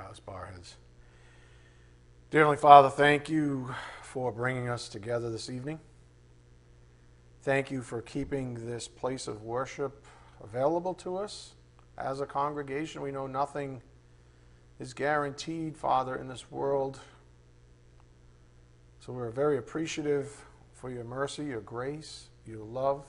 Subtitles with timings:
[0.00, 0.74] House Barheads.
[2.30, 5.78] Dear Heavenly Father, thank you for bringing us together this evening.
[7.42, 10.06] Thank you for keeping this place of worship
[10.42, 11.54] available to us.
[11.98, 13.82] As a congregation, we know nothing
[14.78, 17.00] is guaranteed, Father, in this world.
[19.00, 23.06] So we're very appreciative for your mercy, your grace, your love.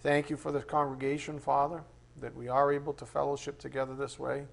[0.00, 1.82] Thank you for this congregation, Father,
[2.20, 4.46] that we are able to fellowship together this way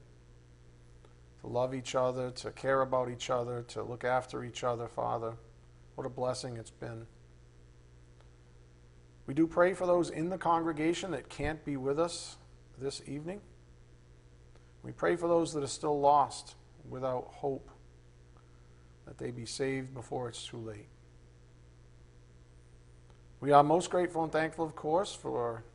[1.44, 5.34] to love each other, to care about each other, to look after each other, Father.
[5.96, 7.06] What a blessing it's been.
[9.28, 12.38] We do pray for those in the congregation that can't be with us
[12.78, 13.42] this evening.
[14.84, 16.56] We pray for those that are still lost
[16.90, 17.70] without hope,
[19.06, 20.88] that they be saved before it's too late.
[23.42, 25.66] We are most grateful and thankful, of course, for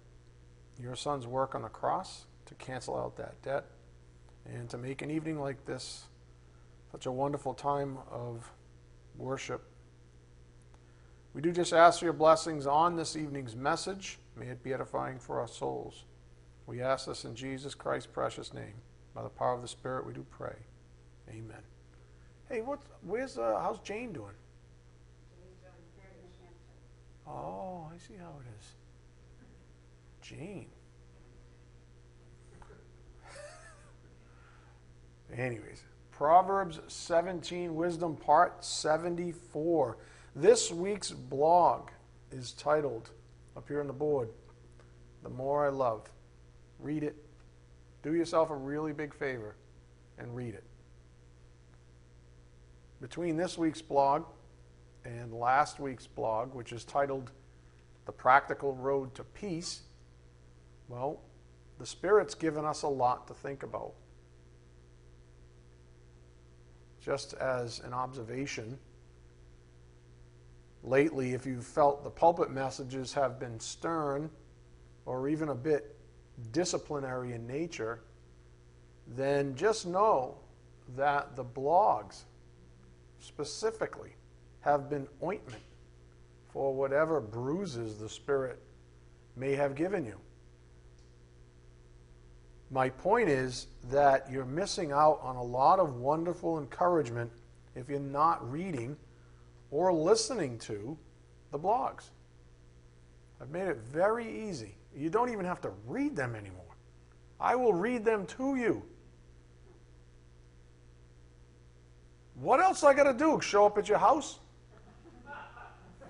[0.80, 3.66] your son's work on the cross to cancel out that debt
[4.54, 6.06] and to make an evening like this
[6.90, 8.50] such a wonderful time of
[9.16, 9.62] worship.
[11.34, 14.18] We do just ask for your blessings on this evening's message.
[14.36, 16.04] May it be edifying for our souls.
[16.66, 18.74] We ask this in Jesus Christ's precious name.
[19.14, 20.56] By the power of the Spirit, we do pray.
[21.28, 21.62] Amen.
[22.48, 24.34] Hey, what's, Where's uh, how's Jane doing?
[27.26, 28.66] Oh, I see how it is.
[30.22, 30.66] Jane.
[35.36, 39.98] Anyways, Proverbs 17 Wisdom Part 74.
[40.34, 41.90] This week's blog
[42.32, 43.10] is titled,
[43.56, 44.30] up here on the board,
[45.22, 46.08] The More I Love.
[46.78, 47.16] Read it.
[48.02, 49.56] Do yourself a really big favor
[50.18, 50.64] and read it.
[53.00, 54.24] Between this week's blog
[55.04, 57.30] and last week's blog, which is titled
[58.06, 59.82] The Practical Road to Peace,
[60.88, 61.20] well,
[61.78, 63.92] the Spirit's given us a lot to think about
[67.08, 68.78] just as an observation,
[70.84, 74.28] lately, if you've felt the pulpit messages have been stern
[75.06, 75.96] or even a bit
[76.52, 78.00] disciplinary in nature,
[79.16, 80.36] then just know
[80.96, 82.24] that the blogs
[83.20, 84.10] specifically
[84.60, 85.62] have been ointment
[86.52, 88.62] for whatever bruises the Spirit
[89.34, 90.20] may have given you.
[92.70, 97.30] My point is that you're missing out on a lot of wonderful encouragement
[97.74, 98.96] if you're not reading
[99.70, 100.96] or listening to
[101.50, 102.10] the blogs.
[103.40, 104.74] I've made it very easy.
[104.94, 106.64] You don't even have to read them anymore.
[107.40, 108.82] I will read them to you.
[112.34, 113.40] What else I got to do?
[113.40, 114.40] Show up at your house?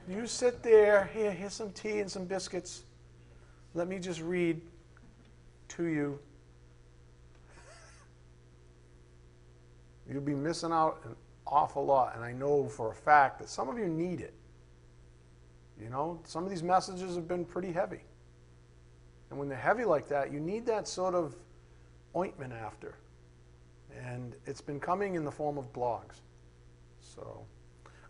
[0.08, 2.82] You sit there, here, here's some tea and some biscuits.
[3.74, 4.60] Let me just read
[5.68, 6.18] to you
[10.10, 11.14] You'll be missing out an
[11.46, 12.14] awful lot.
[12.16, 14.34] And I know for a fact that some of you need it.
[15.80, 18.00] You know, some of these messages have been pretty heavy.
[19.30, 21.34] And when they're heavy like that, you need that sort of
[22.16, 22.94] ointment after.
[24.04, 26.20] And it's been coming in the form of blogs.
[27.00, 27.44] So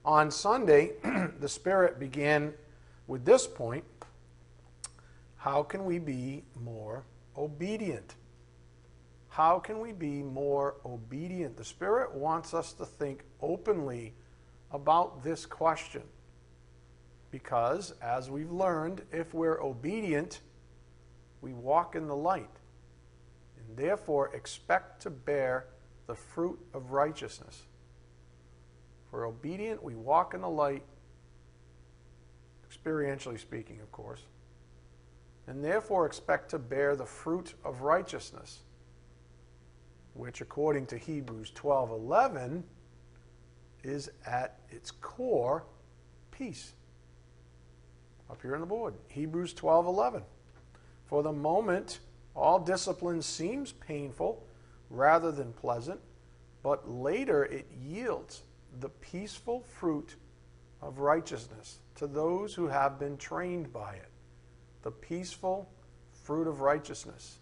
[0.05, 0.93] on Sunday,
[1.41, 2.55] the Spirit began
[3.07, 3.85] with this point
[5.39, 7.05] how can we be more
[7.37, 8.17] obedient?
[9.39, 11.57] How can we be more obedient?
[11.57, 14.15] The Spirit wants us to think openly
[14.73, 16.03] about this question.
[17.31, 20.41] Because, as we've learned, if we're obedient,
[21.41, 22.51] we walk in the light,
[23.57, 25.67] and therefore expect to bear
[26.09, 27.63] the fruit of righteousness.
[29.07, 30.83] If we're obedient, we walk in the light,
[32.69, 34.23] experientially speaking, of course,
[35.47, 38.63] and therefore expect to bear the fruit of righteousness
[40.15, 42.65] which according to Hebrews 12:11
[43.83, 45.65] is at its core
[46.31, 46.75] peace.
[48.31, 50.25] Up here on the board, Hebrews 12:11.
[51.07, 52.01] For the moment,
[52.35, 54.47] all discipline seems painful
[54.91, 56.01] rather than pleasant,
[56.63, 58.43] but later it yields
[58.81, 60.17] the peaceful fruit
[60.81, 64.11] of righteousness to those who have been trained by it.
[64.83, 65.69] The peaceful
[66.13, 67.39] fruit of righteousness.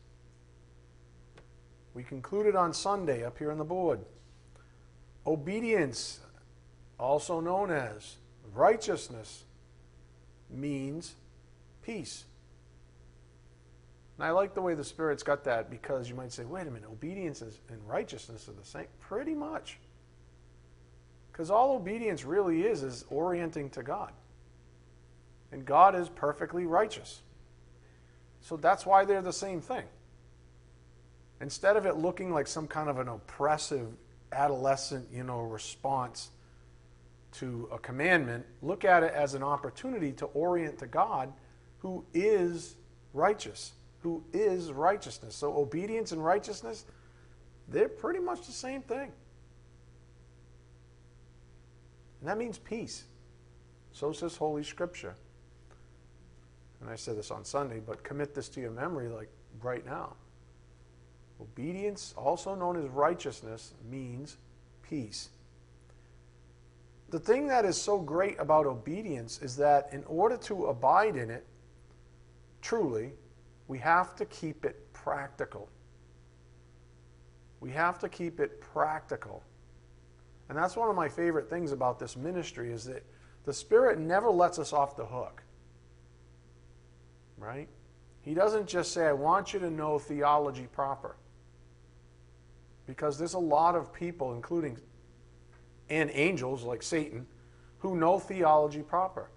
[1.97, 4.01] We concluded on Sunday up here on the board.
[5.27, 6.21] Obedience,
[7.01, 8.17] also known as
[8.53, 9.45] righteousness,
[10.51, 11.15] means
[11.83, 12.27] peace.
[14.19, 16.71] And I like the way the Spirit's got that because you might say, wait a
[16.71, 18.89] minute, obedience and righteousness are the same.
[19.01, 19.79] Pretty much.
[21.33, 24.13] Because all obedience really is is orienting to God.
[25.51, 27.23] And God is perfectly righteous.
[28.43, 29.85] So that's why they're the same thing.
[31.41, 33.89] Instead of it looking like some kind of an oppressive
[34.33, 36.31] adolescent, you know, response
[37.33, 41.33] to a commandment, look at it as an opportunity to orient to God
[41.79, 42.77] who is
[43.13, 45.35] righteous, who is righteousness.
[45.37, 46.85] So obedience and righteousness,
[47.69, 49.13] they're pretty much the same thing.
[52.21, 53.05] And that means peace.
[53.93, 55.15] So says Holy Scripture.
[56.81, 59.29] And I said this on Sunday, but commit this to your memory like
[59.63, 60.15] right now.
[61.41, 64.37] Obedience, also known as righteousness, means
[64.83, 65.31] peace.
[67.11, 71.31] The thing that is so great about obedience is that in order to abide in
[71.31, 71.47] it,
[72.63, 73.13] truly,
[73.69, 75.69] we have to keep it practical.
[77.61, 79.43] We have to keep it practical.
[80.49, 83.05] And that's one of my favorite things about this ministry is that
[83.45, 85.43] the Spirit never lets us off the hook.
[87.39, 87.69] Right?
[88.23, 91.17] He doesn't just say, I want you to know theology proper.
[92.87, 94.79] Because there's a lot of people, including
[95.89, 97.27] and angels like Satan,
[97.79, 99.31] who know theology proper.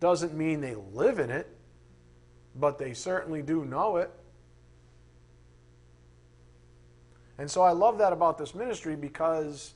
[0.00, 1.48] Doesn't mean they live in it,
[2.54, 4.10] but they certainly do know it.
[7.38, 9.74] And so I love that about this ministry because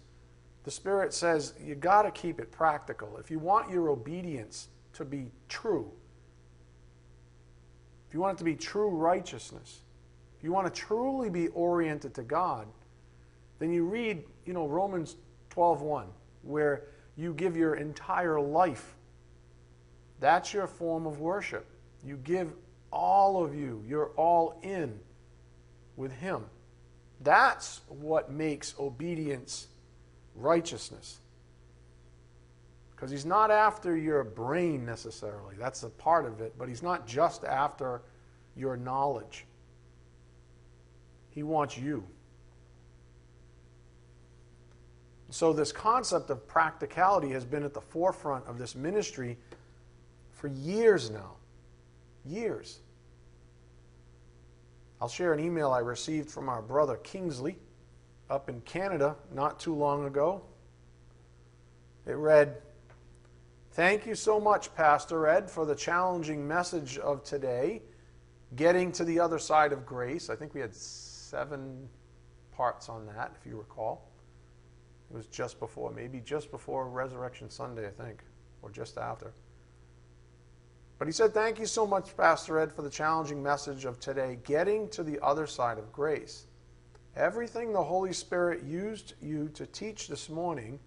[0.64, 3.16] the Spirit says you got to keep it practical.
[3.18, 5.90] If you want your obedience to be true,
[8.08, 9.82] if you want it to be true righteousness,
[10.36, 12.66] if you want to truly be oriented to God,
[13.60, 15.14] then you read, you know, Romans
[15.50, 16.06] 12:1,
[16.42, 18.96] where you give your entire life.
[20.18, 21.66] That's your form of worship.
[22.02, 22.52] You give
[22.92, 23.84] all of you.
[23.86, 24.98] You're all in
[25.96, 26.46] with him.
[27.20, 29.68] That's what makes obedience
[30.34, 31.20] righteousness.
[32.90, 35.54] Because he's not after your brain necessarily.
[35.58, 38.02] That's a part of it, but he's not just after
[38.56, 39.46] your knowledge.
[41.30, 42.04] He wants you.
[45.30, 49.38] So, this concept of practicality has been at the forefront of this ministry
[50.32, 51.36] for years now.
[52.26, 52.80] Years.
[55.00, 57.56] I'll share an email I received from our brother Kingsley
[58.28, 60.42] up in Canada not too long ago.
[62.06, 62.56] It read,
[63.72, 67.82] Thank you so much, Pastor Ed, for the challenging message of today,
[68.56, 70.28] getting to the other side of grace.
[70.28, 71.88] I think we had seven
[72.52, 74.09] parts on that, if you recall.
[75.10, 78.22] It was just before, maybe just before Resurrection Sunday, I think,
[78.62, 79.32] or just after.
[80.98, 84.38] But he said, Thank you so much, Pastor Ed, for the challenging message of today,
[84.44, 86.46] getting to the other side of grace.
[87.16, 90.78] Everything the Holy Spirit used you to teach this morning,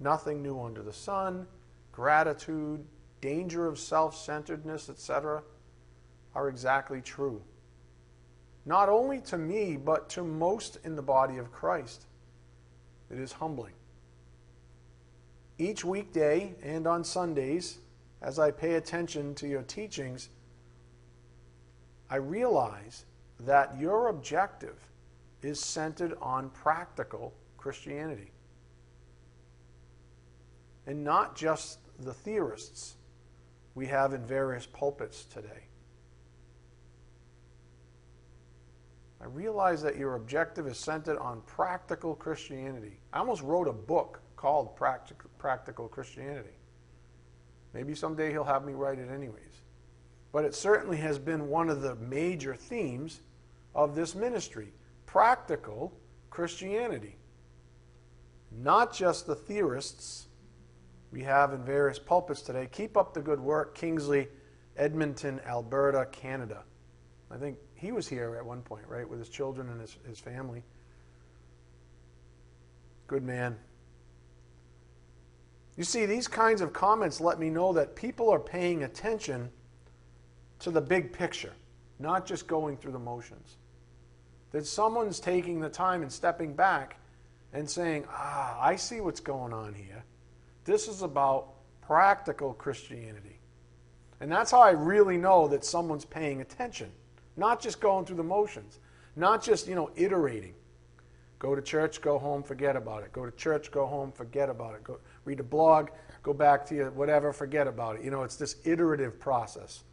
[0.00, 1.46] nothing new under the sun,
[1.92, 2.84] gratitude,
[3.20, 5.42] danger of self centeredness, etc.,
[6.34, 7.42] are exactly true.
[8.64, 12.06] Not only to me, but to most in the body of Christ.
[13.10, 13.74] It is humbling.
[15.58, 17.78] Each weekday and on Sundays,
[18.20, 20.30] as I pay attention to your teachings,
[22.10, 23.04] I realize
[23.40, 24.88] that your objective
[25.42, 28.30] is centered on practical Christianity.
[30.86, 32.96] And not just the theorists
[33.74, 35.68] we have in various pulpits today.
[39.24, 43.00] I realize that your objective is centered on practical Christianity.
[43.10, 46.58] I almost wrote a book called Practical Christianity.
[47.72, 49.62] Maybe someday he'll have me write it anyways.
[50.30, 53.22] But it certainly has been one of the major themes
[53.74, 54.74] of this ministry
[55.06, 55.96] practical
[56.28, 57.16] Christianity.
[58.52, 60.26] Not just the theorists
[61.10, 62.68] we have in various pulpits today.
[62.70, 64.28] Keep up the good work, Kingsley,
[64.76, 66.64] Edmonton, Alberta, Canada.
[67.30, 70.18] I think he was here at one point, right, with his children and his, his
[70.18, 70.62] family.
[73.06, 73.58] Good man.
[75.76, 79.50] You see, these kinds of comments let me know that people are paying attention
[80.60, 81.52] to the big picture,
[81.98, 83.56] not just going through the motions.
[84.52, 86.96] That someone's taking the time and stepping back
[87.52, 90.04] and saying, Ah, I see what's going on here.
[90.64, 91.48] This is about
[91.82, 93.40] practical Christianity.
[94.20, 96.90] And that's how I really know that someone's paying attention,
[97.36, 98.80] not just going through the motions,
[99.16, 100.54] not just, you know, iterating.
[101.38, 103.12] Go to church, go home, forget about it.
[103.12, 104.84] Go to church, go home, forget about it.
[104.84, 105.90] Go read a blog,
[106.22, 108.02] go back to your whatever, forget about it.
[108.02, 109.84] You know, it's this iterative process.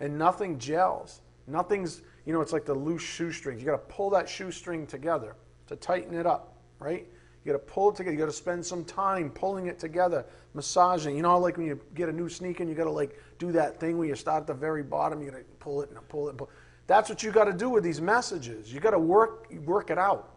[0.00, 1.20] And nothing gels.
[1.46, 3.58] Nothing's, you know, it's like the loose shoestring.
[3.58, 5.36] You got to pull that shoestring together
[5.68, 7.06] to tighten it up, right?
[7.44, 8.14] You got to pull it together.
[8.14, 11.14] You got to spend some time pulling it together, massaging.
[11.14, 13.52] You know, like when you get a new sneaker, and you got to like do
[13.52, 15.22] that thing where you start at the very bottom.
[15.22, 16.30] You got to pull it and pull it.
[16.30, 16.50] And pull.
[16.86, 18.72] That's what you got to do with these messages.
[18.72, 20.36] You got to work work it out.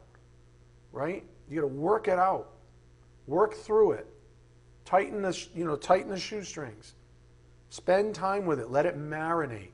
[0.92, 1.24] Right?
[1.48, 2.50] You got to work it out.
[3.28, 4.08] Work through it.
[4.86, 6.96] Tighten the, you know, tighten the shoestrings.
[7.70, 8.72] Spend time with it.
[8.72, 9.70] Let it marinate.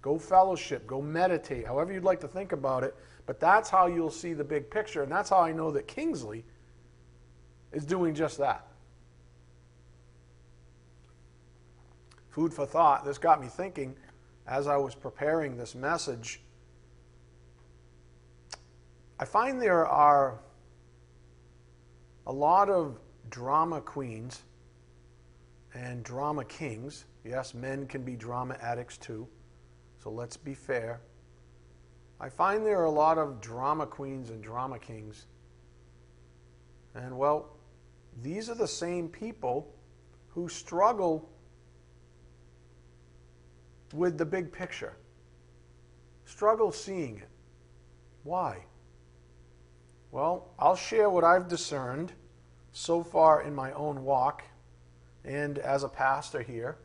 [0.00, 2.96] Go fellowship, go meditate, however you'd like to think about it.
[3.26, 5.02] But that's how you'll see the big picture.
[5.02, 6.44] And that's how I know that Kingsley
[7.72, 8.66] is doing just that.
[12.30, 13.04] Food for thought.
[13.04, 13.94] This got me thinking
[14.46, 16.40] as I was preparing this message.
[19.18, 20.40] I find there are
[22.26, 22.98] a lot of
[23.30, 24.42] drama queens
[25.74, 27.04] and drama kings.
[27.24, 29.28] Yes, men can be drama addicts too,
[30.02, 31.00] so let's be fair.
[32.20, 35.26] I find there are a lot of drama queens and drama kings.
[36.94, 37.56] And well,
[38.22, 39.74] these are the same people
[40.28, 41.28] who struggle
[43.92, 44.96] with the big picture,
[46.24, 47.28] struggle seeing it.
[48.24, 48.64] Why?
[50.10, 52.12] Well, I'll share what I've discerned
[52.72, 54.42] so far in my own walk
[55.24, 56.76] and as a pastor here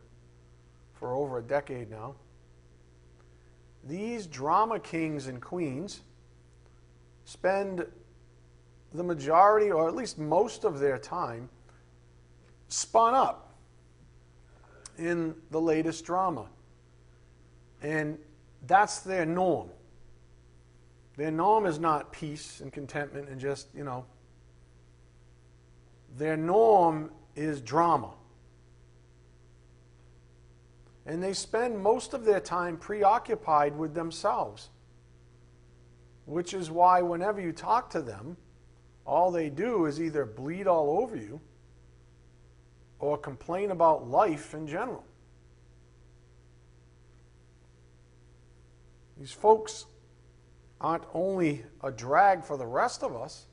[0.93, 2.15] for over a decade now.
[3.83, 6.01] These drama kings and queens
[7.25, 7.85] spend
[8.93, 11.49] the majority, or at least most of their time,
[12.69, 13.55] spun up
[14.97, 16.47] in the latest drama.
[17.81, 18.17] And
[18.65, 19.69] that's their norm.
[21.15, 24.05] Their norm is not peace and contentment and just, you know,
[26.15, 28.11] their norm is drama.
[31.05, 34.69] And they spend most of their time preoccupied with themselves.
[36.25, 38.35] Which is why, whenever you talk to them,
[39.05, 41.39] all they do is either bleed all over you
[42.99, 45.05] or complain about life in general.
[49.19, 49.85] These folks
[50.79, 53.47] aren't only a drag for the rest of us,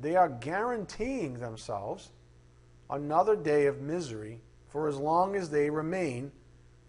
[0.00, 2.10] they are guaranteeing themselves
[2.88, 6.32] another day of misery for as long as they remain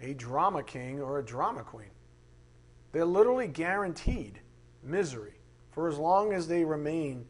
[0.01, 1.91] a drama king or a drama queen.
[2.91, 4.39] They're literally guaranteed
[4.83, 5.33] misery
[5.71, 7.25] for as long as they remain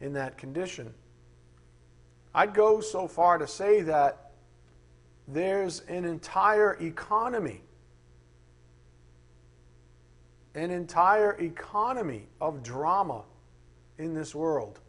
[0.00, 0.92] in that condition.
[2.34, 4.32] I'd go so far to say that
[5.28, 7.62] there's an entire economy
[10.54, 13.22] an entire economy of drama
[13.98, 14.80] in this world,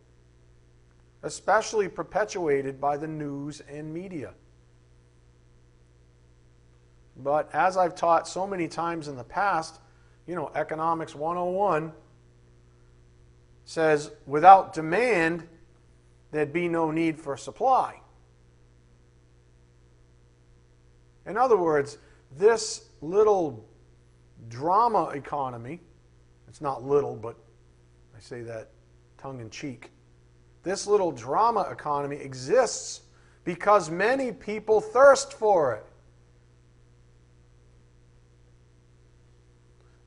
[1.23, 4.33] especially perpetuated by the news and media.
[7.15, 9.79] But as I've taught so many times in the past,
[10.27, 11.93] you know, Economics 101
[13.65, 15.47] says without demand,
[16.31, 17.99] there'd be no need for supply.
[21.25, 21.97] In other words,
[22.37, 23.65] this little
[24.53, 25.81] drama economy,
[26.47, 27.35] it's not little, but
[28.15, 28.69] I say that
[29.17, 29.89] tongue in cheek.
[30.61, 33.01] This little drama economy exists
[33.43, 35.85] because many people thirst for it.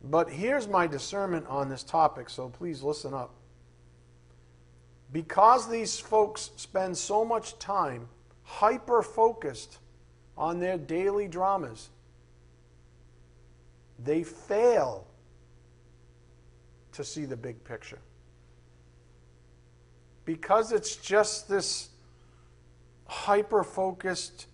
[0.04, 3.34] But here's my discernment on this topic, so please listen up.
[5.12, 8.08] Because these folks spend so much time
[8.44, 9.78] hyper focused
[10.38, 11.90] on their daily dramas,
[13.98, 15.06] they fail
[16.92, 17.98] to see the big picture.
[20.24, 21.90] Because it's just this
[23.06, 24.46] hyper focused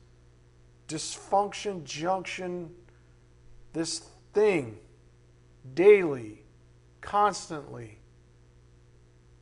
[0.88, 2.70] dysfunction junction,
[3.72, 4.78] this thing,
[5.75, 6.42] daily,
[7.00, 7.99] constantly,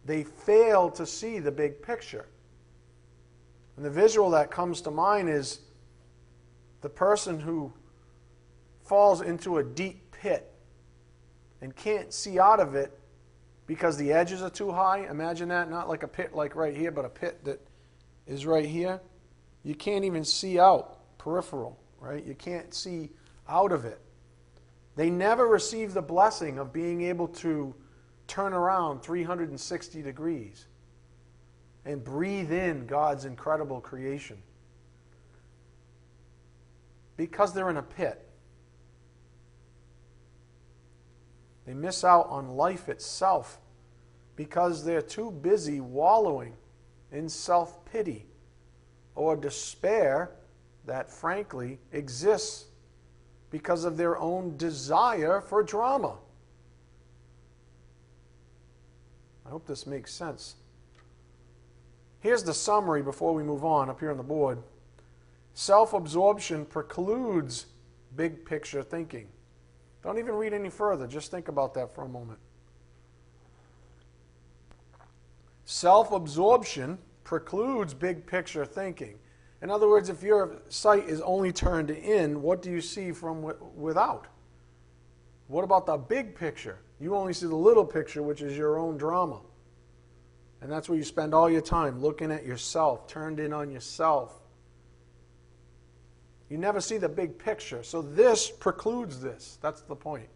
[0.04, 2.26] they fail to see the big picture.
[3.76, 5.60] And the visual that comes to mind is
[6.80, 7.72] the person who
[8.90, 10.52] falls into a deep pit
[11.60, 12.98] and can't see out of it
[13.68, 15.08] because the edges are too high.
[15.08, 17.64] Imagine that, not like a pit like right here, but a pit that
[18.26, 19.00] is right here.
[19.62, 22.26] You can't even see out peripheral, right?
[22.26, 23.10] You can't see
[23.48, 24.00] out of it.
[24.96, 27.72] They never receive the blessing of being able to
[28.26, 30.66] turn around 360 degrees
[31.84, 34.38] and breathe in God's incredible creation
[37.16, 38.26] because they're in a pit.
[41.70, 43.60] They miss out on life itself
[44.34, 46.54] because they're too busy wallowing
[47.12, 48.26] in self pity
[49.14, 50.32] or despair
[50.84, 52.64] that, frankly, exists
[53.52, 56.16] because of their own desire for drama.
[59.46, 60.56] I hope this makes sense.
[62.18, 64.58] Here's the summary before we move on up here on the board.
[65.54, 67.66] Self absorption precludes
[68.16, 69.28] big picture thinking.
[70.02, 71.06] Don't even read any further.
[71.06, 72.38] Just think about that for a moment.
[75.64, 79.18] Self absorption precludes big picture thinking.
[79.62, 83.52] In other words, if your sight is only turned in, what do you see from
[83.76, 84.26] without?
[85.48, 86.78] What about the big picture?
[86.98, 89.40] You only see the little picture, which is your own drama.
[90.60, 94.40] And that's where you spend all your time looking at yourself, turned in on yourself.
[96.50, 97.82] You never see the big picture.
[97.82, 99.58] So this precludes this.
[99.62, 100.28] That's the point.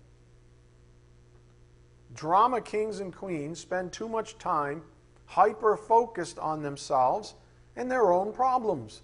[2.15, 4.83] Drama kings and queens spend too much time
[5.27, 7.35] hyper focused on themselves
[7.75, 9.03] and their own problems.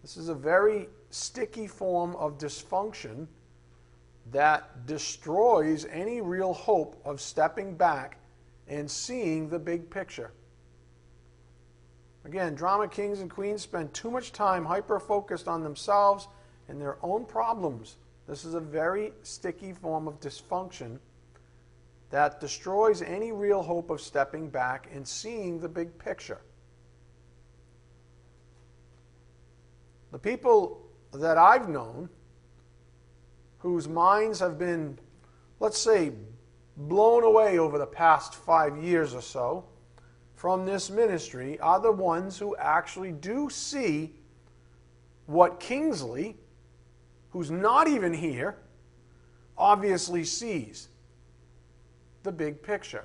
[0.00, 3.26] This is a very sticky form of dysfunction
[4.30, 8.16] that destroys any real hope of stepping back
[8.68, 10.32] and seeing the big picture.
[12.24, 16.28] Again, drama kings and queens spend too much time hyper focused on themselves
[16.68, 17.96] and their own problems.
[18.28, 20.98] This is a very sticky form of dysfunction
[22.10, 26.40] that destroys any real hope of stepping back and seeing the big picture.
[30.12, 32.08] The people that I've known
[33.58, 34.98] whose minds have been,
[35.60, 36.12] let's say,
[36.76, 39.64] blown away over the past five years or so
[40.40, 44.14] from this ministry are the ones who actually do see
[45.26, 46.34] what Kingsley,
[47.28, 48.56] who's not even here,
[49.58, 50.88] obviously sees
[52.22, 53.04] the big picture.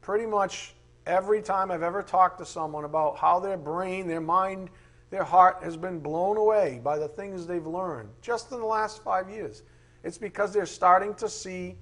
[0.00, 0.76] Pretty much
[1.08, 4.70] every time I've ever talked to someone about how their brain, their mind,
[5.10, 9.02] their heart has been blown away by the things they've learned just in the last
[9.02, 9.64] five years.
[10.04, 11.74] It's because they're starting to see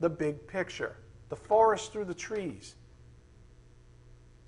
[0.00, 0.96] the big picture,
[1.28, 2.74] the forest through the trees,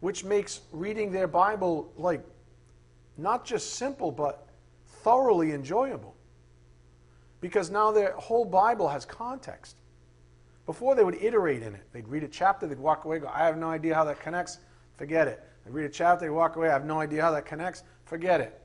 [0.02, 2.24] which makes reading their Bible like
[3.16, 4.48] not just simple, but
[5.04, 6.16] thoroughly enjoyable.
[7.40, 9.76] Because now their whole Bible has context.
[10.66, 11.86] Before they would iterate in it.
[11.92, 14.58] They'd read a chapter, they'd walk away, go, I have no idea how that connects,
[14.96, 15.40] forget it.
[15.64, 18.40] They'd read a chapter, they'd walk away, I have no idea how that connects, forget
[18.40, 18.60] it.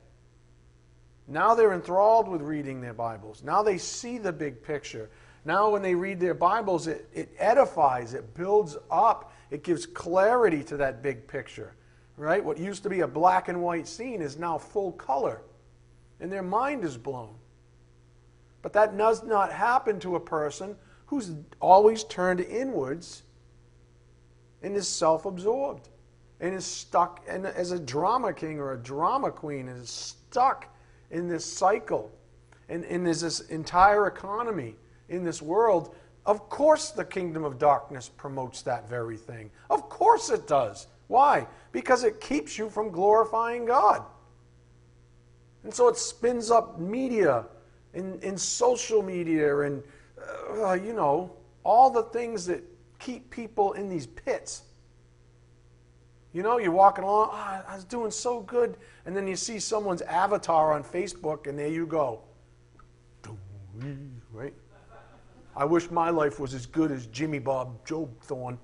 [1.28, 3.44] Now they're enthralled with reading their Bibles.
[3.44, 5.08] Now they see the big picture.
[5.44, 10.62] Now, when they read their Bibles, it, it edifies, it builds up, it gives clarity
[10.64, 11.74] to that big picture.
[12.16, 12.44] Right?
[12.44, 15.42] What used to be a black and white scene is now full color,
[16.20, 17.34] and their mind is blown.
[18.60, 21.30] But that does not happen to a person who's
[21.60, 23.22] always turned inwards
[24.62, 25.88] and is self absorbed
[26.40, 30.74] and is stuck in, as a drama king or a drama queen and is stuck
[31.10, 32.12] in this cycle
[32.68, 34.76] and, and there's this entire economy
[35.08, 35.94] in this world
[36.28, 41.44] of course the kingdom of darkness promotes that very thing of course it does why
[41.72, 44.04] because it keeps you from glorifying god
[45.64, 47.44] and so it spins up media
[47.94, 49.82] in, in social media and
[50.62, 52.62] uh, you know, all the things that
[52.98, 54.62] keep people in these pits.
[56.32, 59.58] You know, you're walking along, oh, I was doing so good, and then you see
[59.58, 62.20] someone's avatar on Facebook, and there you go.
[64.32, 64.54] Right?
[65.58, 68.56] I wish my life was as good as Jimmy Bob Job Thorne.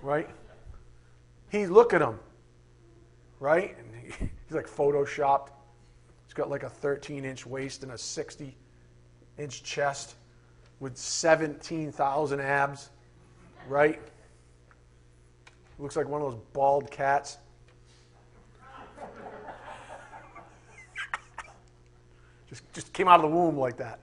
[0.00, 0.30] Right?
[1.50, 2.18] He look at him.
[3.38, 3.76] Right?
[4.02, 4.08] He,
[4.46, 5.50] he's like photoshopped.
[6.26, 8.56] He's got like a 13 inch waist and a 60
[9.36, 10.14] inch chest
[10.80, 12.88] with 17,000 abs,
[13.68, 14.00] right?
[15.78, 17.36] Looks like one of those bald cats.
[22.48, 24.00] just, just came out of the womb like that,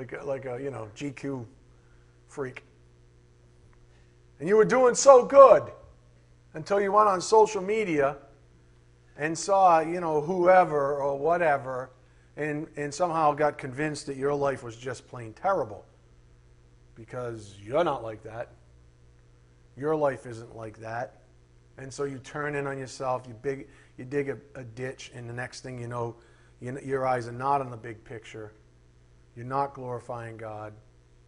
[0.00, 1.44] like a, like a you know GQ
[2.26, 2.64] freak.
[4.38, 5.64] And you were doing so good
[6.54, 8.16] until you went on social media
[9.18, 11.90] and saw you know whoever or whatever,
[12.38, 15.84] and and somehow got convinced that your life was just plain terrible
[16.94, 18.52] because you're not like that.
[19.76, 21.18] Your life isn't like that.
[21.76, 25.28] And so you turn in on yourself, you, big, you dig a, a ditch, and
[25.28, 26.14] the next thing you know,
[26.60, 28.52] you, your eyes are not on the big picture.
[29.40, 30.74] You're not glorifying God.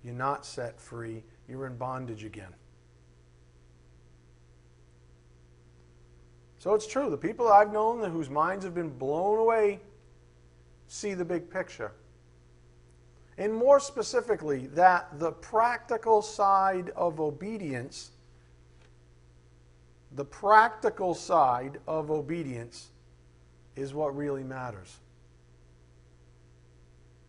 [0.05, 1.25] You're not set free.
[1.48, 2.53] You're in bondage again.
[6.59, 7.09] So it's true.
[7.09, 9.81] The people I've known whose minds have been blown away
[10.88, 11.92] see the big picture.
[13.38, 18.11] And more specifically, that the practical side of obedience,
[20.14, 22.90] the practical side of obedience
[23.75, 24.98] is what really matters.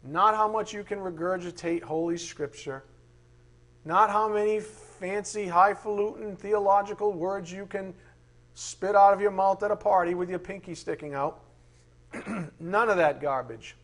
[0.04, 2.84] Not how much you can regurgitate Holy Scripture,
[3.86, 7.94] not how many fancy, highfalutin theological words you can
[8.54, 11.42] spit out of your mouth at a party with your pinky sticking out.
[12.60, 13.76] None of that garbage.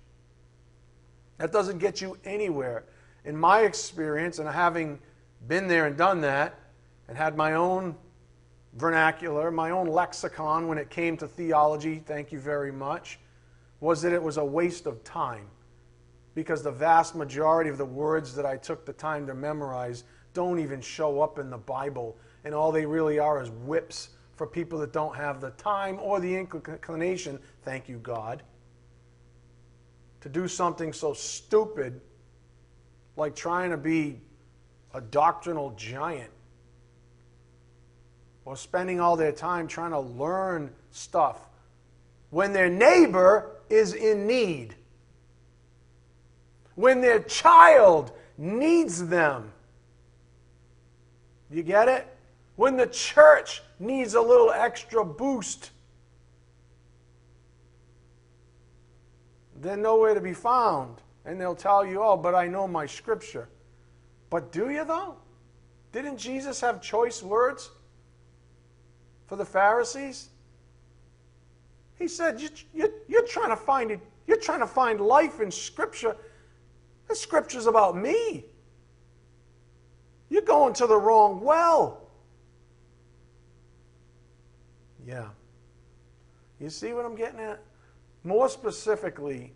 [1.38, 2.84] That doesn't get you anywhere.
[3.26, 5.00] In my experience, and having
[5.48, 6.60] been there and done that,
[7.08, 7.96] and had my own
[8.74, 13.20] vernacular, my own lexicon when it came to theology, thank you very much,
[13.80, 15.48] was that it was a waste of time.
[16.40, 20.58] Because the vast majority of the words that I took the time to memorize don't
[20.58, 24.80] even show up in the Bible, and all they really are is whips for people
[24.80, 28.42] that don't have the time or the inclination, thank you, God,
[30.22, 32.00] to do something so stupid
[33.18, 34.22] like trying to be
[34.94, 36.32] a doctrinal giant
[38.46, 41.50] or spending all their time trying to learn stuff
[42.30, 44.76] when their neighbor is in need,
[46.80, 49.52] when their child needs them.
[51.52, 52.08] You get it?
[52.56, 55.72] When the church needs a little extra boost.
[59.60, 61.02] They're nowhere to be found.
[61.26, 63.50] And they'll tell you, oh, but I know my scripture.
[64.30, 65.18] But do you, though?
[65.92, 67.72] Didn't Jesus have choice words
[69.28, 70.30] for the Pharisees?
[71.98, 74.00] He said, you, you, you're trying to find it.
[74.28, 76.16] You're trying to find life in Scripture.
[77.10, 78.46] The Scripture's about me.
[80.30, 82.04] You're going to the wrong well.
[85.06, 85.30] Yeah.
[86.60, 87.60] You see what I'm getting at?
[88.24, 89.54] More specifically,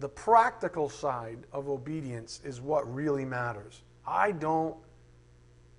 [0.00, 3.82] the practical side of obedience is what really matters.
[4.06, 4.76] I don't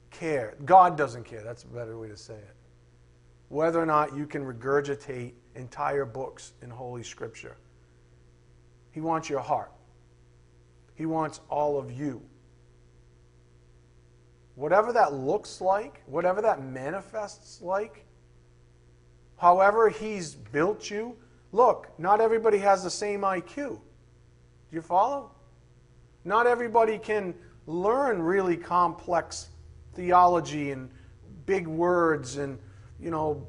[0.09, 0.55] care.
[0.65, 1.43] God doesn't care.
[1.43, 2.55] That's a better way to say it.
[3.49, 7.57] Whether or not you can regurgitate entire books in Holy Scripture,
[8.91, 9.71] He wants your heart,
[10.95, 12.21] He wants all of you.
[14.55, 18.05] Whatever that looks like, whatever that manifests like,
[19.37, 21.15] however He's built you,
[21.51, 23.55] look, not everybody has the same IQ.
[23.55, 23.79] Do
[24.71, 25.31] you follow?
[26.23, 27.35] Not everybody can
[27.67, 29.49] learn really complex
[29.93, 30.89] theology and
[31.45, 32.57] big words and,
[32.99, 33.45] you know,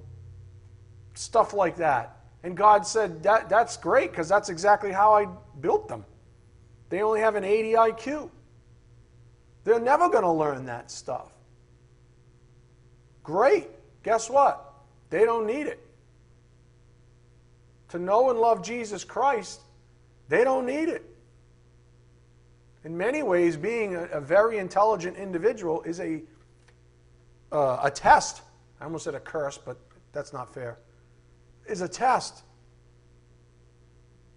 [1.15, 2.17] stuff like that.
[2.43, 5.27] And God said, that, that's great because that's exactly how I
[5.61, 6.05] built them.
[6.89, 8.31] They only have an 80 IQ.
[9.65, 11.33] They're never going to learn that stuff.
[13.23, 13.69] Great.
[14.05, 14.73] Guess what?
[15.11, 15.85] They don't need it.
[17.89, 19.61] To know and love Jesus Christ,
[20.29, 21.05] they don't need it.
[22.85, 26.23] In many ways, being a, a very intelligent individual is a,
[27.51, 28.43] uh, a test.
[28.81, 29.77] I almost said a curse, but
[30.13, 30.79] that's not fair.
[31.69, 32.43] Is a test.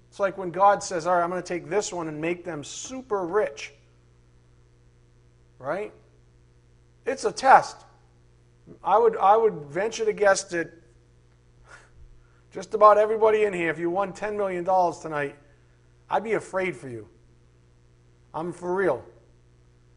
[0.10, 2.43] It's like when God says, All right, I'm going to take this one and make
[2.43, 3.74] them super rich.
[5.60, 5.93] Right?
[7.06, 7.78] It's a test.
[8.84, 10.72] I would, I would venture to guess that
[12.52, 14.65] just about everybody in here, if you won $10 million
[15.02, 15.36] tonight,
[16.10, 17.08] I'd be afraid for you.
[18.34, 19.04] I'm for real.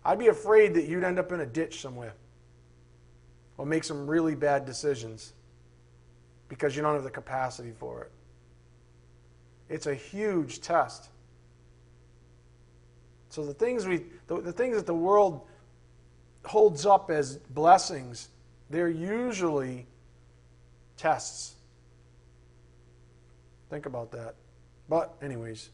[0.05, 2.15] I'd be afraid that you'd end up in a ditch somewhere
[3.57, 5.33] or make some really bad decisions
[6.49, 8.11] because you don't have the capacity for it.
[9.73, 11.09] It's a huge test.
[13.31, 15.41] So the things we the, the things that the world
[16.45, 18.29] holds up as blessings,
[18.69, 19.87] they're usually
[20.99, 21.55] tests.
[23.71, 24.35] Think about that.
[24.91, 25.71] But anyways,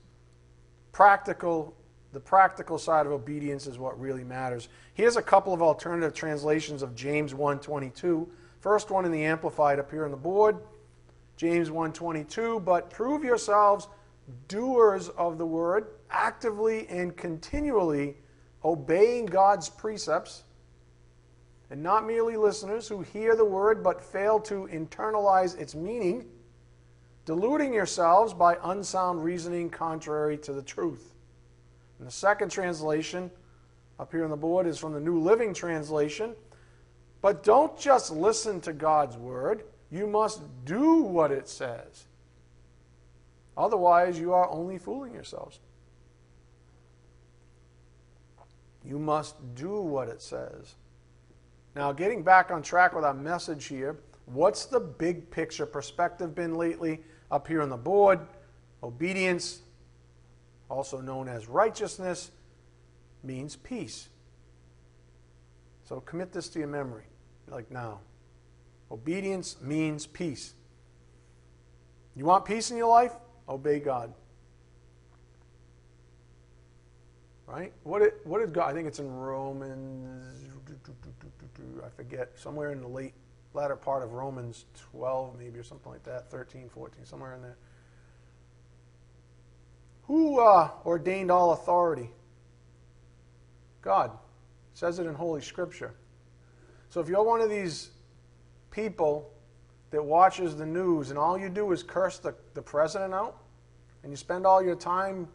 [0.93, 1.75] practical
[2.13, 4.69] the practical side of obedience is what really matters.
[4.95, 8.29] Here's a couple of alternative translations of James 1:22.
[8.61, 10.57] First one in the amplified up here on the board.
[11.39, 13.87] James 1:22, but prove yourselves
[14.49, 18.17] doers of the word, actively and continually
[18.65, 20.43] obeying God's precepts,
[21.71, 26.29] and not merely listeners who hear the word but fail to internalize its meaning,
[27.25, 31.15] deluding yourselves by unsound reasoning contrary to the truth.
[31.99, 33.31] And the second translation
[34.01, 36.35] up here on the board is from the New Living Translation.
[37.21, 42.07] But don't just listen to God's word, you must do what it says.
[43.57, 45.61] Otherwise, you are only fooling yourselves.
[48.85, 50.77] You must do what it says.
[51.75, 56.55] Now, getting back on track with our message here, what's the big picture perspective been
[56.55, 58.21] lately up here on the board?
[58.83, 59.61] Obedience,
[60.71, 62.31] also known as righteousness,
[63.23, 64.09] means peace.
[65.85, 67.05] So commit this to your memory,
[67.49, 68.01] like now.
[68.91, 70.55] Obedience means peace.
[72.15, 73.13] You want peace in your life?
[73.49, 74.13] Obey God.
[77.47, 77.73] Right?
[77.83, 80.45] What did, what did God, I think it's in Romans,
[81.85, 83.15] I forget, somewhere in the late,
[83.55, 87.57] latter part of Romans 12, maybe, or something like that, 13, 14, somewhere in there.
[90.09, 92.11] Who uh, ordained all authority?
[93.83, 94.11] God.
[94.11, 95.95] It says it in Holy Scripture.
[96.91, 97.91] So if you're one of these
[98.71, 99.31] people
[99.91, 103.39] that watches the news and all you do is curse the, the president out,
[104.03, 105.29] and you spend all your time,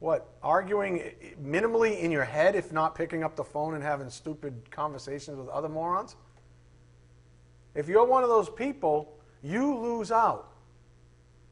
[0.00, 4.70] what, arguing minimally in your head, if not picking up the phone and having stupid
[4.70, 6.16] conversations with other morons?
[7.74, 10.50] If you're one of those people, you lose out.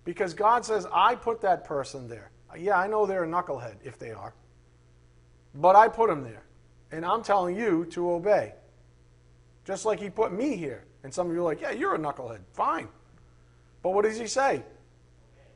[0.04, 2.30] Because God says, I put that person there.
[2.58, 4.34] Yeah, I know they're a knucklehead, if they are.
[5.54, 6.42] But I put them there.
[6.90, 8.54] And I'm telling you to obey.
[9.64, 10.84] Just like He put me here.
[11.04, 12.40] And some of you are like, yeah, you're a knucklehead.
[12.52, 12.88] Fine.
[13.82, 14.62] But what does He say?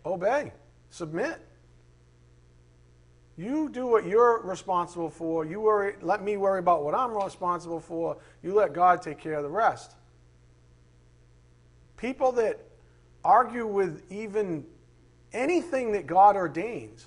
[0.04, 0.52] Obey.
[0.90, 1.40] Submit.
[3.36, 5.44] You do what you're responsible for.
[5.44, 8.16] You worry, let me worry about what I'm responsible for.
[8.42, 9.94] You let God take care of the rest.
[11.98, 12.60] People that
[13.24, 14.64] argue with even
[15.32, 17.06] anything that God ordains,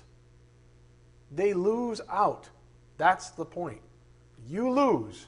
[1.32, 2.48] they lose out.
[2.96, 3.80] That's the point.
[4.46, 5.26] You lose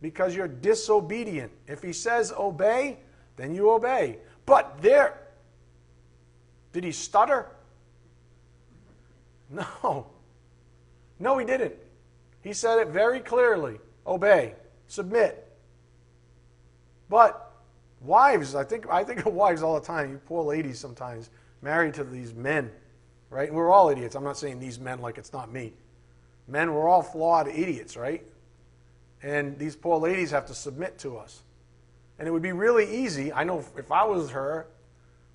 [0.00, 1.52] because you're disobedient.
[1.66, 2.98] If he says obey,
[3.36, 4.18] then you obey.
[4.46, 5.18] But there,
[6.72, 7.46] did he stutter?
[9.52, 10.06] No.
[11.18, 11.74] No, he didn't.
[12.40, 14.54] He said it very clearly obey,
[14.86, 15.44] submit.
[17.08, 17.50] But
[18.00, 20.10] Wives, I think I think of wives all the time.
[20.10, 22.70] You poor ladies sometimes married to these men,
[23.28, 23.52] right?
[23.52, 24.14] We're all idiots.
[24.14, 25.74] I'm not saying these men like it's not me.
[26.48, 28.24] Men, we're all flawed idiots, right?
[29.22, 31.42] And these poor ladies have to submit to us.
[32.18, 33.32] And it would be really easy.
[33.32, 34.66] I know if I was her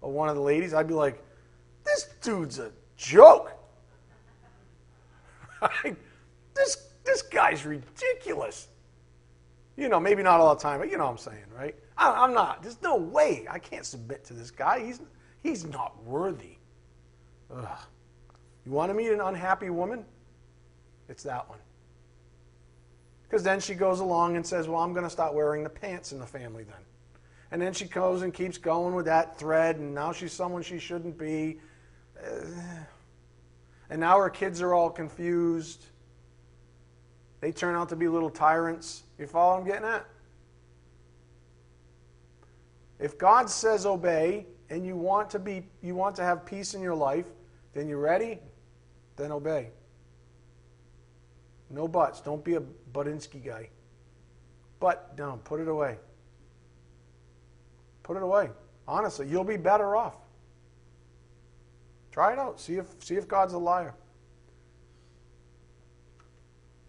[0.01, 1.23] or one of the ladies, I'd be like,
[1.83, 3.51] this dude's a joke.
[6.53, 8.67] this, this guy's ridiculous.
[9.77, 11.75] You know, maybe not all the time, but you know what I'm saying, right?
[11.97, 12.61] I, am not.
[12.61, 14.85] There's no way I can't submit to this guy.
[14.85, 15.01] He's,
[15.43, 16.57] he's not worthy.
[17.53, 17.77] Ugh.
[18.65, 20.05] You want to meet an unhappy woman?
[21.07, 21.59] It's that one.
[23.27, 26.11] Because then she goes along and says, Well, I'm going to stop wearing the pants
[26.11, 26.75] in the family then.
[27.51, 30.79] And then she goes and keeps going with that thread, and now she's someone she
[30.79, 31.59] shouldn't be.
[33.88, 35.85] And now her kids are all confused.
[37.39, 39.03] They turn out to be little tyrants.
[39.19, 40.07] You follow what I'm getting at?
[42.99, 46.81] If God says obey and you want to be you want to have peace in
[46.81, 47.27] your life,
[47.73, 48.39] then you're ready,
[49.17, 49.69] then obey.
[51.75, 52.21] No buts.
[52.21, 52.61] Don't be a
[52.93, 53.69] Budinsky guy.
[54.79, 55.97] But no, put it away.
[58.01, 58.49] Put it away.
[58.88, 60.15] Honestly, you'll be better off.
[62.11, 62.59] Try it out.
[62.59, 63.93] See if see if God's a liar.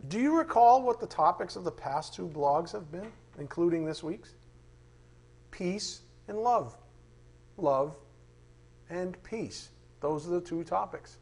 [0.09, 4.03] Do you recall what the topics of the past two blogs have been, including this
[4.03, 4.35] week's?
[5.57, 6.77] peace, and love.
[7.57, 7.97] Love
[8.91, 9.71] and peace.
[10.01, 11.17] Those are the two topics.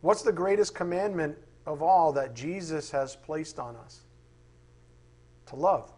[0.00, 1.36] What's the greatest commandment
[1.66, 4.02] of all that Jesus has placed on us?
[5.46, 5.92] To love.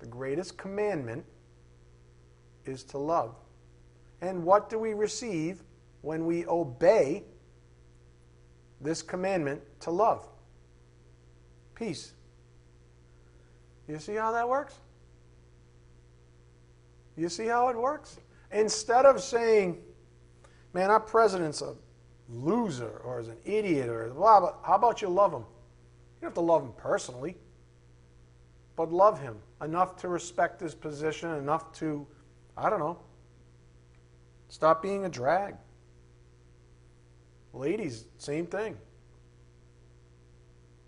[0.00, 1.24] The greatest commandment
[2.64, 3.34] is to love.
[4.20, 5.62] And what do we receive
[6.02, 7.24] when we obey
[8.80, 10.28] this commandment to love?
[11.74, 12.12] Peace.
[13.88, 14.74] You see how that works?
[17.16, 18.18] You see how it works?
[18.52, 19.78] Instead of saying,
[20.72, 21.74] man, our president's a
[22.28, 25.40] loser or as an idiot or blah, blah, how about you love him?
[25.40, 27.36] You don't have to love him personally,
[28.76, 32.06] but love him enough to respect his position, enough to,
[32.56, 32.98] I don't know,
[34.48, 35.56] stop being a drag.
[37.52, 38.76] Ladies, same thing.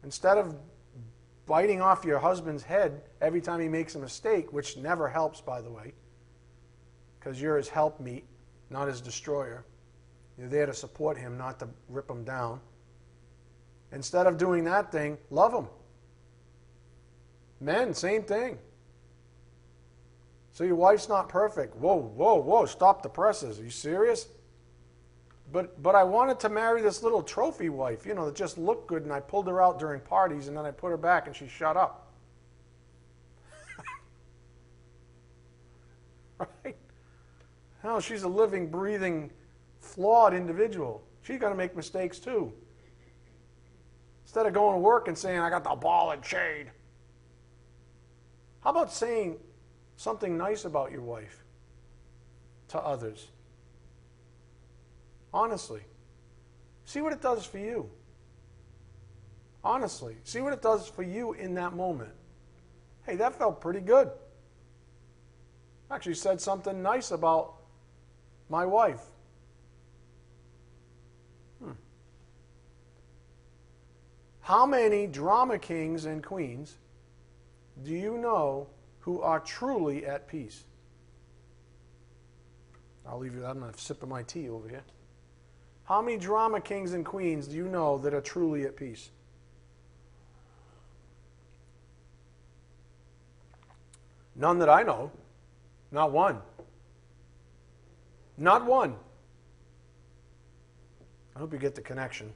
[0.04, 0.56] Instead of
[1.46, 5.60] biting off your husband's head every time he makes a mistake, which never helps, by
[5.60, 5.94] the way,
[7.18, 8.24] because you're his helpmeet,
[8.70, 9.64] not his destroyer.
[10.40, 12.60] You're there to support him, not to rip him down.
[13.92, 15.66] Instead of doing that thing, love him.
[17.60, 18.56] Men, same thing.
[20.52, 21.76] So your wife's not perfect.
[21.76, 23.60] Whoa, whoa, whoa, stop the presses.
[23.60, 24.28] Are you serious?
[25.52, 28.86] But but I wanted to marry this little trophy wife, you know, that just looked
[28.86, 31.36] good and I pulled her out during parties and then I put her back and
[31.36, 32.14] she shut up.
[36.64, 36.76] right?
[37.84, 39.30] No, she's a living, breathing,
[39.80, 41.02] flawed individual.
[41.22, 42.52] She's going to make mistakes too.
[44.24, 46.70] Instead of going to work and saying, I got the ball and chain.
[48.60, 49.38] How about saying
[49.96, 51.44] something nice about your wife
[52.68, 53.28] to others?
[55.32, 55.80] Honestly.
[56.84, 57.90] See what it does for you.
[59.64, 60.16] Honestly.
[60.24, 62.12] See what it does for you in that moment.
[63.06, 64.10] Hey, that felt pretty good.
[65.90, 67.54] Actually, said something nice about
[68.48, 69.09] my wife.
[74.50, 76.76] How many drama kings and queens
[77.84, 78.66] do you know
[78.98, 80.64] who are truly at peace?
[83.06, 83.46] I'll leave you.
[83.46, 84.82] I'm going to sip of my tea over here.
[85.84, 89.10] How many drama kings and queens do you know that are truly at peace?
[94.34, 95.12] None that I know.
[95.92, 96.40] Not one.
[98.36, 98.96] Not one.
[101.36, 102.34] I hope you get the connection.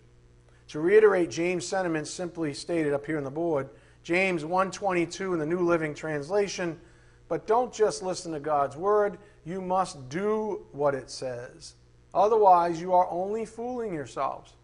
[0.75, 3.71] To reiterate James' sentiments simply stated up here on the board,
[4.03, 6.81] James 1:22 in the New Living Translation,
[7.29, 11.77] but don't just listen to God's word, you must do what it says.
[12.13, 14.55] Otherwise, you are only fooling yourselves.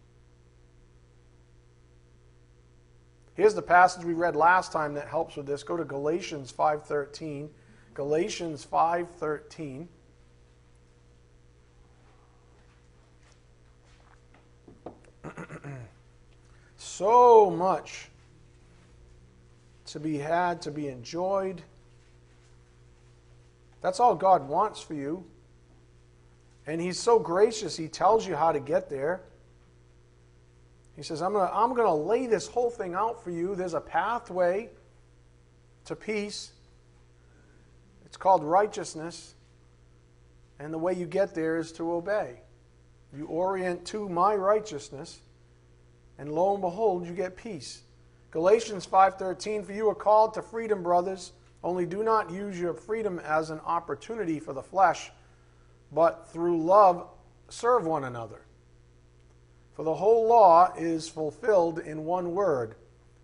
[3.33, 5.63] Here's the passage we read last time that helps with this.
[5.63, 7.53] Go to Galatians 5:13.
[7.93, 9.87] Galatians 5:13.
[16.81, 18.09] So much
[19.85, 21.61] to be had, to be enjoyed.
[23.81, 25.23] That's all God wants for you.
[26.65, 29.21] And He's so gracious, He tells you how to get there.
[30.95, 33.55] He says, I'm going to I'm to lay this whole thing out for you.
[33.55, 34.69] There's a pathway
[35.85, 36.51] to peace.
[38.05, 39.35] It's called righteousness.
[40.59, 42.41] And the way you get there is to obey.
[43.15, 45.21] You orient to my righteousness,
[46.21, 47.81] and lo and behold, you get peace.
[48.29, 51.31] Galatians 5:13 For you are called to freedom, brothers,
[51.63, 55.11] only do not use your freedom as an opportunity for the flesh,
[55.91, 57.09] but through love
[57.49, 58.45] serve one another.
[59.73, 62.75] For the whole law is fulfilled in one word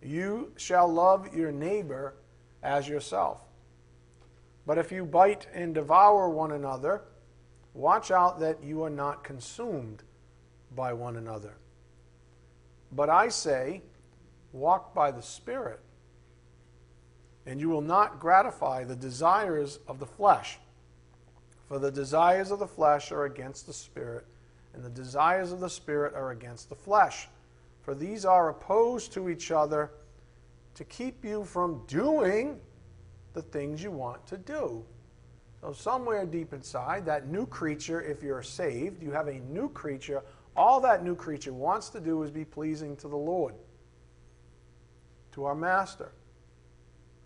[0.02, 2.16] You shall love your neighbor
[2.64, 3.44] as yourself.
[4.66, 7.04] But if you bite and devour one another,
[7.76, 10.02] watch out that you are not consumed
[10.76, 11.58] by one another.
[12.92, 13.82] But I say,
[14.54, 15.80] walk by the Spirit,
[17.46, 20.60] and you will not gratify the desires of the flesh.
[21.68, 24.26] For the desires of the flesh are against the Spirit
[24.78, 27.28] and the desires of the Spirit are against the flesh.
[27.82, 29.92] For these are opposed to each other
[30.76, 32.60] to keep you from doing
[33.34, 34.86] the things you want to do.
[35.62, 40.22] So, somewhere deep inside, that new creature, if you're saved, you have a new creature.
[40.58, 43.54] All that new creature wants to do is be pleasing to the Lord,
[45.34, 46.12] to our Master.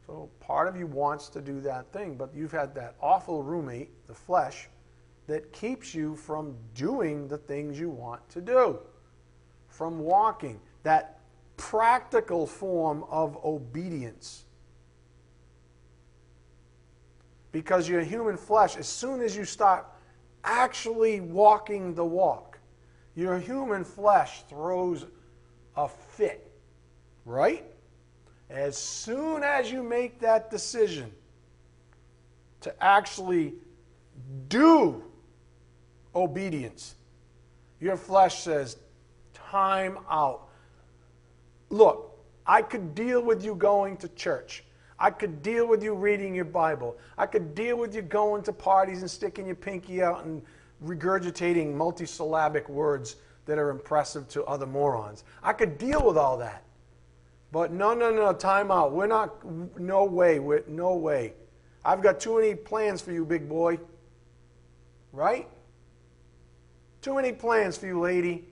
[0.05, 4.05] So, part of you wants to do that thing, but you've had that awful roommate,
[4.07, 4.67] the flesh,
[5.27, 8.79] that keeps you from doing the things you want to do,
[9.69, 11.21] from walking, that
[11.55, 14.43] practical form of obedience.
[17.53, 19.85] Because your human flesh, as soon as you start
[20.43, 22.50] actually walking the walk,
[23.15, 25.05] your human flesh throws
[25.75, 26.51] a fit,
[27.25, 27.65] right?
[28.49, 31.11] As soon as you make that decision
[32.61, 33.53] to actually
[34.47, 35.03] do
[36.15, 36.95] obedience.
[37.79, 38.77] Your flesh says,
[39.33, 40.49] time out.
[41.69, 44.63] Look, I could deal with you going to church.
[44.99, 46.97] I could deal with you reading your Bible.
[47.17, 50.43] I could deal with you going to parties and sticking your pinky out and
[50.83, 55.23] regurgitating multisyllabic words that are impressive to other morons.
[55.43, 56.63] I could deal with all that.
[57.51, 58.93] But no, no, no, time out.
[58.93, 59.45] We're not,
[59.79, 61.33] no way, we're, no way.
[61.83, 63.79] I've got too many plans for you, big boy.
[65.11, 65.47] Right?
[67.01, 68.45] Too many plans for you, lady.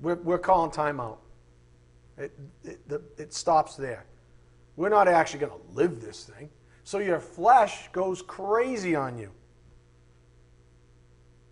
[0.00, 1.18] We're, we're calling timeout.
[2.18, 2.32] It,
[2.64, 2.80] it,
[3.16, 4.04] it stops there.
[4.76, 6.50] We're not actually going to live this thing.
[6.82, 9.30] So your flesh goes crazy on you.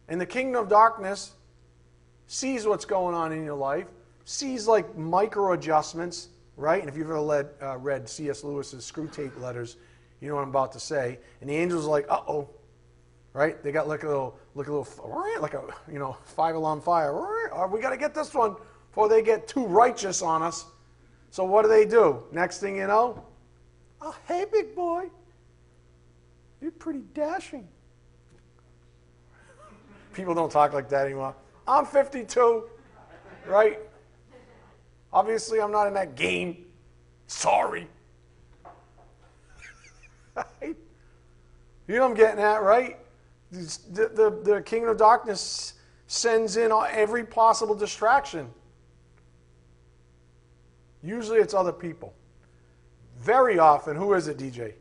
[0.08, 1.32] And the kingdom of darkness
[2.26, 3.86] sees what's going on in your life,
[4.24, 6.80] sees like micro adjustments, right?
[6.80, 8.44] And if you've ever led, uh, read C.S.
[8.44, 9.76] Lewis's Screwtape Letters,
[10.20, 11.18] you know what I'm about to say.
[11.40, 12.48] And the angel's like, uh oh,
[13.32, 13.62] right?
[13.62, 17.12] They got like a little, like a little, like a, you know, five alarm fire.
[17.70, 18.56] We got to get this one
[18.88, 20.64] before they get too righteous on us.
[21.30, 22.22] So what do they do?
[22.32, 23.24] Next thing you know,
[24.00, 25.10] oh, hey, big boy,
[26.60, 27.68] you're pretty dashing.
[30.12, 31.34] People don't talk like that anymore.
[31.66, 32.64] I'm 52,
[33.46, 33.78] right?
[35.12, 36.64] Obviously, I'm not in that game.
[37.26, 37.88] Sorry.
[40.62, 40.74] you
[41.88, 42.98] know what I'm getting at, right?
[43.50, 45.74] the, the, the kingdom of darkness
[46.06, 48.48] sends in every possible distraction.
[51.02, 52.14] Usually it's other people.
[53.18, 54.74] Very often, who is it, DJ?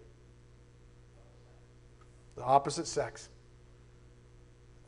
[2.41, 3.29] the opposite sex.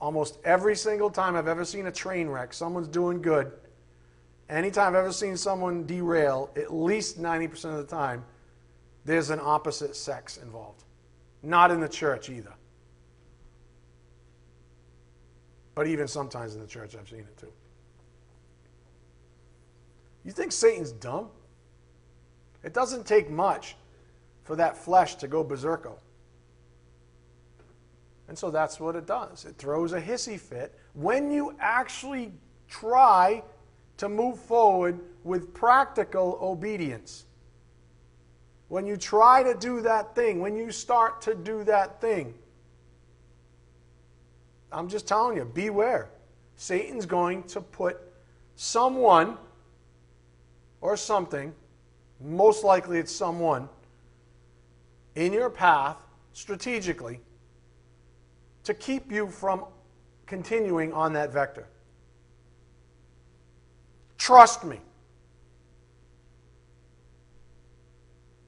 [0.03, 3.53] Almost every single time I've ever seen a train wreck, someone's doing good.
[4.49, 8.25] Anytime I've ever seen someone derail, at least 90% of the time,
[9.05, 10.83] there's an opposite sex involved.
[11.41, 12.51] Not in the church either.
[15.73, 17.53] But even sometimes in the church, I've seen it too.
[20.25, 21.29] You think Satan's dumb?
[22.61, 23.77] It doesn't take much
[24.43, 25.93] for that flesh to go berserko.
[28.27, 29.45] And so that's what it does.
[29.45, 32.31] It throws a hissy fit when you actually
[32.69, 33.43] try
[33.97, 37.25] to move forward with practical obedience.
[38.69, 42.33] When you try to do that thing, when you start to do that thing,
[44.71, 46.09] I'm just telling you, beware.
[46.55, 47.99] Satan's going to put
[48.55, 49.37] someone
[50.81, 51.53] or something,
[52.19, 53.69] most likely it's someone,
[55.15, 55.97] in your path
[56.33, 57.19] strategically
[58.63, 59.65] to keep you from
[60.25, 61.67] continuing on that vector.
[64.17, 64.79] Trust me.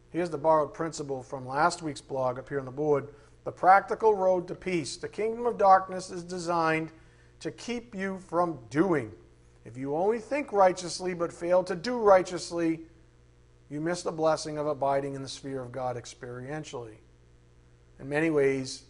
[0.09, 3.09] Here's the borrowed principle from last week's blog up here on the board
[3.43, 4.97] the practical road to peace.
[4.97, 6.91] The kingdom of darkness is designed
[7.41, 9.11] to keep you from doing.
[9.65, 12.81] If you only think righteously but fail to do righteously,
[13.69, 16.95] you miss the blessing of abiding in the sphere of God experientially.
[17.99, 18.84] In many ways,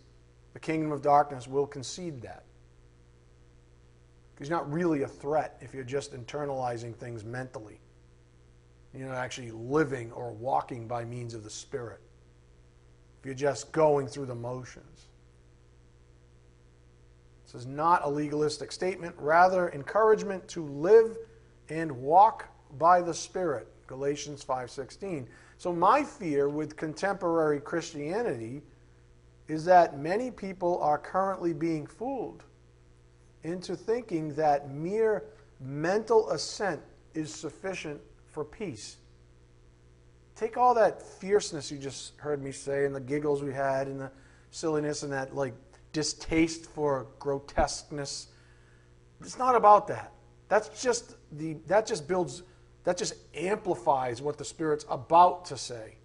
[0.55, 2.45] the kingdom of darkness will concede that.
[4.33, 7.81] Because you're not really a threat if you're just internalizing things mentally.
[8.93, 11.99] You're not actually living or walking by means of the Spirit.
[13.19, 15.07] If you're just going through the motions.
[17.43, 21.17] This is not a legalistic statement, rather, encouragement to live
[21.67, 22.47] and walk
[22.77, 23.67] by the Spirit.
[23.87, 25.27] Galatians 5:16.
[25.57, 28.63] So my fear with contemporary Christianity
[29.47, 32.43] is that many people are currently being fooled
[33.43, 35.23] into thinking that mere
[35.59, 36.81] mental assent
[37.13, 38.97] is sufficient for peace.
[40.35, 44.01] Take all that fierceness you just heard me say and the giggles we had and
[44.01, 44.11] the
[44.51, 45.53] silliness and that like
[45.93, 48.27] distaste for grotesqueness.
[49.21, 50.11] It's not about that.
[50.49, 52.43] That's just the that just builds
[52.83, 55.95] that just amplifies what the Spirit's about to say.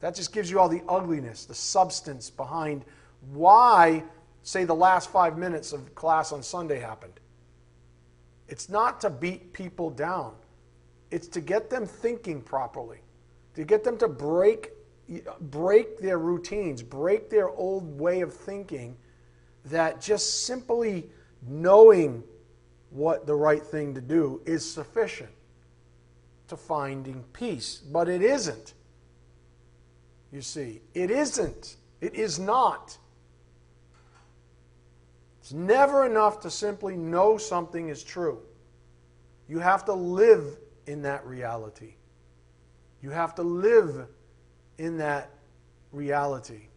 [0.00, 2.84] That just gives you all the ugliness, the substance behind
[3.32, 4.04] why,
[4.42, 7.20] say, the last five minutes of class on Sunday happened.
[8.48, 10.34] It's not to beat people down,
[11.10, 12.98] it's to get them thinking properly,
[13.54, 14.72] to get them to break
[15.40, 18.96] break their routines, break their old way of thinking
[19.64, 21.08] that just simply
[21.46, 22.22] knowing
[22.90, 25.30] what the right thing to do is sufficient
[26.48, 27.78] to finding peace.
[27.78, 28.74] But it isn't.
[30.32, 31.76] You see, it isn't.
[32.00, 32.96] It is not.
[35.40, 38.40] It's never enough to simply know something is true.
[39.48, 41.94] You have to live in that reality.
[43.00, 44.06] You have to live
[44.76, 45.30] in that
[45.92, 46.68] reality.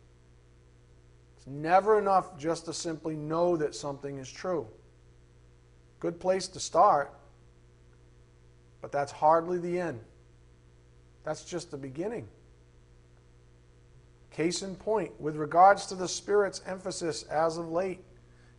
[1.38, 4.68] It's never enough just to simply know that something is true.
[6.00, 7.14] Good place to start,
[8.82, 10.00] but that's hardly the end.
[11.24, 12.28] That's just the beginning.
[14.32, 18.00] Case in point, with regards to the Spirit's emphasis as of late,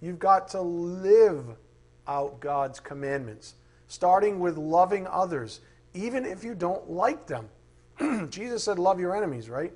[0.00, 1.46] you've got to live
[2.06, 3.54] out God's commandments,
[3.88, 5.60] starting with loving others,
[5.94, 7.48] even if you don't like them.
[8.30, 9.72] Jesus said, Love your enemies, right?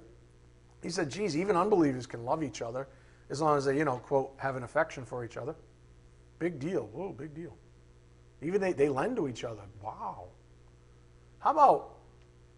[0.82, 2.88] He said, Geez, even unbelievers can love each other
[3.30, 5.54] as long as they, you know, quote, have an affection for each other.
[6.38, 6.88] Big deal.
[6.92, 7.56] Whoa, big deal.
[8.42, 9.62] Even they, they lend to each other.
[9.82, 10.26] Wow.
[11.38, 11.96] How about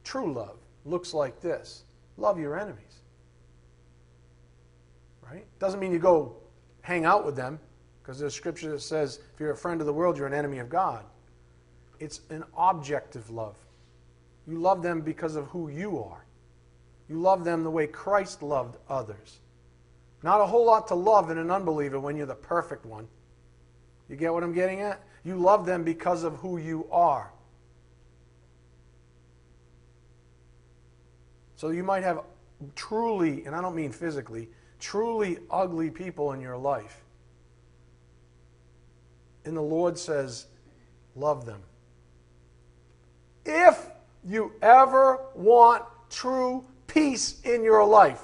[0.03, 0.59] true love?
[0.85, 1.85] Looks like this
[2.17, 3.03] love your enemies.
[5.31, 5.45] Right?
[5.59, 6.37] Doesn't mean you go
[6.81, 7.59] hang out with them,
[8.03, 10.59] because there's scripture that says if you're a friend of the world, you're an enemy
[10.59, 11.05] of God.
[12.01, 13.57] It's an objective love.
[14.47, 16.25] You love them because of who you are.
[17.09, 19.41] You love them the way Christ loved others.
[20.23, 23.07] Not a whole lot to love in an unbeliever when you're the perfect one.
[24.09, 25.03] You get what I'm getting at?
[25.25, 27.31] You love them because of who you are.
[31.57, 32.21] So you might have
[32.75, 34.49] truly, and I don't mean physically,
[34.79, 37.03] truly ugly people in your life.
[39.45, 40.47] And the Lord says,
[41.15, 41.63] love them.
[43.45, 43.91] If
[44.25, 48.23] you ever want true peace in your life,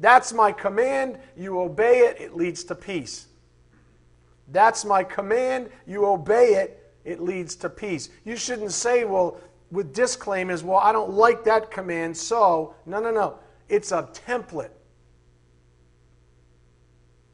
[0.00, 1.18] that's my command.
[1.36, 3.28] You obey it, it leads to peace.
[4.48, 5.70] That's my command.
[5.86, 8.10] You obey it, it leads to peace.
[8.24, 9.40] You shouldn't say, well,
[9.70, 12.74] with disclaimers, well, I don't like that command, so.
[12.86, 13.38] No, no, no.
[13.68, 14.70] It's a template.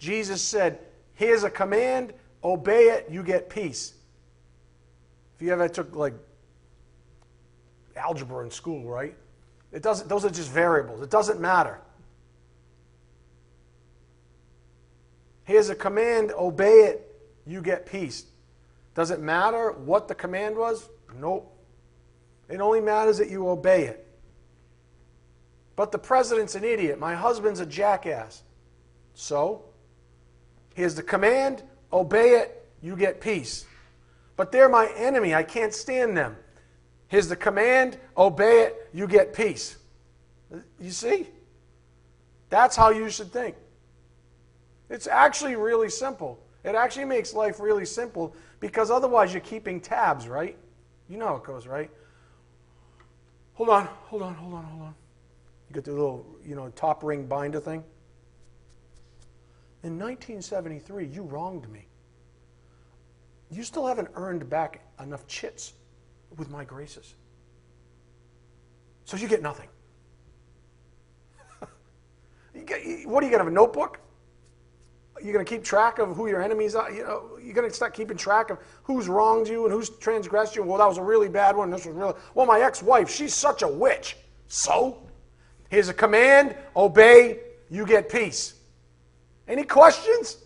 [0.01, 0.80] Jesus said,
[1.14, 3.92] Here's a command, obey it, you get peace.
[5.36, 6.14] If you ever took like
[7.94, 9.14] algebra in school, right?
[9.70, 11.03] It doesn't, those are just variables.
[11.03, 11.78] It doesn't matter.
[15.44, 17.14] Here's a command, obey it,
[17.46, 18.24] you get peace.
[18.94, 20.88] Does it matter what the command was?
[21.14, 21.55] Nope.
[22.48, 24.07] It only matters that you obey it.
[25.76, 26.98] But the president's an idiot.
[26.98, 28.42] My husband's a jackass.
[29.14, 29.64] So,
[30.74, 31.62] here's the command
[31.92, 33.66] obey it, you get peace.
[34.36, 35.34] But they're my enemy.
[35.34, 36.36] I can't stand them.
[37.08, 39.76] Here's the command obey it, you get peace.
[40.80, 41.28] You see?
[42.48, 43.56] That's how you should think.
[44.88, 46.40] It's actually really simple.
[46.64, 50.56] It actually makes life really simple because otherwise you're keeping tabs, right?
[51.08, 51.90] You know how it goes, right?
[53.54, 54.94] Hold on, hold on, hold on, hold on.
[55.68, 57.84] You get the little, you know, top ring binder thing.
[59.83, 61.87] In 1973, you wronged me.
[63.51, 65.72] You still haven't earned back enough chits
[66.37, 67.14] with my graces.
[69.05, 69.68] So you get nothing.
[72.55, 74.01] you get, what are you going to have a notebook?
[75.22, 76.91] You're going to keep track of who your enemies are.
[76.91, 80.55] You know, you're going to start keeping track of who's wronged you and who's transgressed
[80.55, 80.62] you.
[80.62, 81.70] Well, that was a really bad one.
[81.70, 82.47] This was really well.
[82.47, 84.16] My ex-wife, she's such a witch.
[84.49, 85.03] So,
[85.68, 87.41] here's a command: obey.
[87.68, 88.59] You get peace.
[89.51, 90.38] Any questions?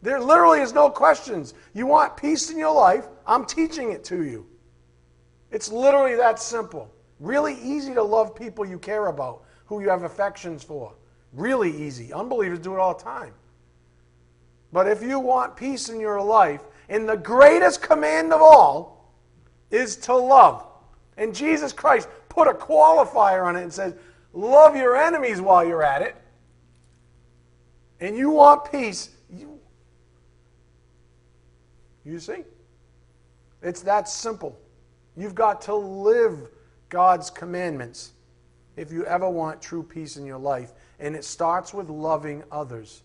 [0.00, 1.52] There literally is no questions.
[1.74, 3.06] You want peace in your life?
[3.26, 4.46] I'm teaching it to you.
[5.50, 6.90] It's literally that simple.
[7.18, 10.94] Really easy to love people you care about, who you have affections for.
[11.34, 12.10] Really easy.
[12.10, 13.34] Unbelievers do it all the time.
[14.72, 19.12] But if you want peace in your life, and the greatest command of all
[19.70, 20.66] is to love.
[21.18, 23.94] And Jesus Christ put a qualifier on it and says,
[24.32, 26.16] Love your enemies while you're at it.
[28.00, 29.10] And you want peace.
[29.30, 29.58] You,
[32.04, 32.44] you see?
[33.62, 34.58] It's that simple.
[35.16, 36.48] You've got to live
[36.88, 38.12] God's commandments
[38.76, 40.72] if you ever want true peace in your life.
[40.98, 43.02] And it starts with loving others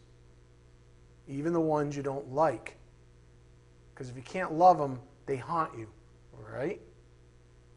[1.28, 2.78] even the ones you don't like.
[3.94, 5.88] Because if you can't love them, they haunt you,
[6.54, 6.80] right?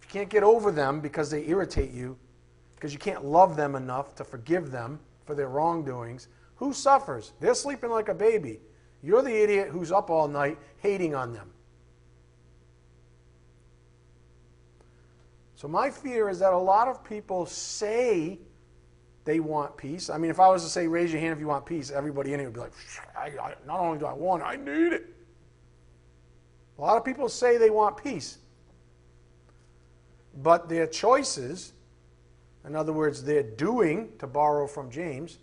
[0.01, 2.17] If you can't get over them because they irritate you,
[2.75, 6.29] because you can't love them enough to forgive them for their wrongdoings,
[6.59, 7.33] who suffers?
[7.41, 8.61] They're sleeping like a baby.
[9.03, 11.51] You're the idiot who's up all night hating on them.
[15.55, 18.39] So, my fear is that a lot of people say
[19.25, 20.11] they want peace.
[20.11, 22.33] I mean, if I was to say, raise your hand if you want peace, everybody
[22.33, 22.73] in here would be like,
[23.17, 25.15] I, I, not only do I want it, I need it.
[26.77, 28.39] A lot of people say they want peace.
[30.43, 31.73] But their choices,
[32.65, 35.39] in other words, their doing, to borrow from James,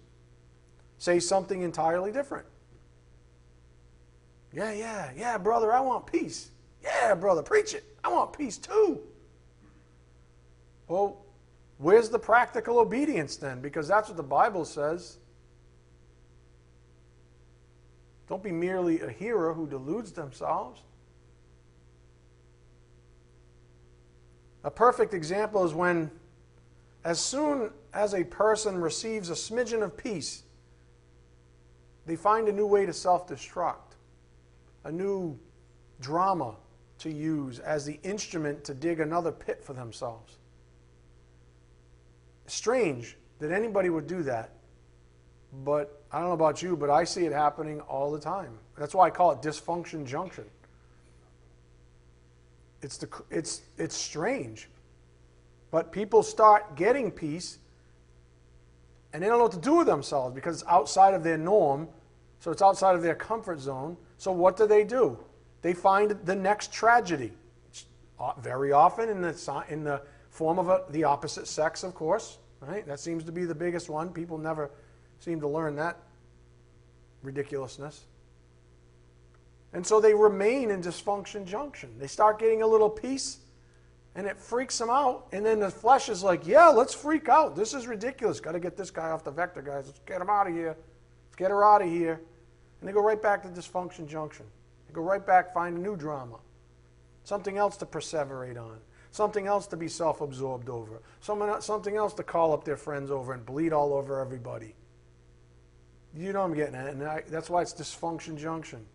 [0.98, 2.46] say something entirely different.
[4.54, 6.50] Yeah, yeah, yeah, brother, I want peace.
[6.84, 7.84] Yeah, brother, preach it.
[8.04, 9.02] I want peace too.
[10.88, 11.26] Well,
[11.78, 13.62] Where's the practical obedience then?
[13.62, 15.18] Because that's what the Bible says.
[18.28, 20.82] Don't be merely a hearer who deludes themselves.
[24.64, 26.10] A perfect example is when,
[27.04, 30.44] as soon as a person receives a smidgen of peace,
[32.06, 33.96] they find a new way to self destruct,
[34.84, 35.38] a new
[36.00, 36.56] drama
[37.00, 40.38] to use as the instrument to dig another pit for themselves
[42.48, 44.52] strange that anybody would do that.
[45.64, 48.58] But I don't know about you, but I see it happening all the time.
[48.78, 50.46] That's why I call it dysfunction junction.
[52.82, 54.70] It's, the, it's, it's strange.
[55.72, 57.60] But people start getting peace
[59.16, 61.88] and they don't know what to do with themselves because it's outside of their norm,
[62.42, 63.96] so it's outside of their comfort zone.
[64.18, 65.18] So what do they do?
[65.62, 67.32] They find the next tragedy.
[68.20, 70.02] Uh, very often in the, in the
[70.32, 72.40] form of a, the opposite sex, of course.
[72.60, 72.86] Right?
[72.86, 74.10] That seems to be the biggest one.
[74.10, 74.70] People never
[75.22, 75.98] seem to learn that
[77.24, 78.04] ridiculousness.
[79.72, 81.90] And so they remain in dysfunction junction.
[82.00, 83.38] They start getting a little peace
[84.16, 85.28] and it freaks them out.
[85.32, 87.56] And then the flesh is like, yeah, let's freak out.
[87.56, 88.40] This is ridiculous.
[88.40, 89.88] Got to get this guy off the vector, guys.
[89.88, 90.78] Let's get him out of here.
[91.28, 92.22] Let's get her out of here.
[92.80, 94.46] And they go right back to dysfunction junction.
[94.88, 96.38] They go right back, find a new drama,
[97.24, 98.78] something else to perseverate on
[99.16, 103.34] something else to be self absorbed over, something else to call up their friends over
[103.34, 104.76] and bleed all over everybody.
[106.14, 108.86] You know I'm getting at, and I, that's why it's dysfunction junction.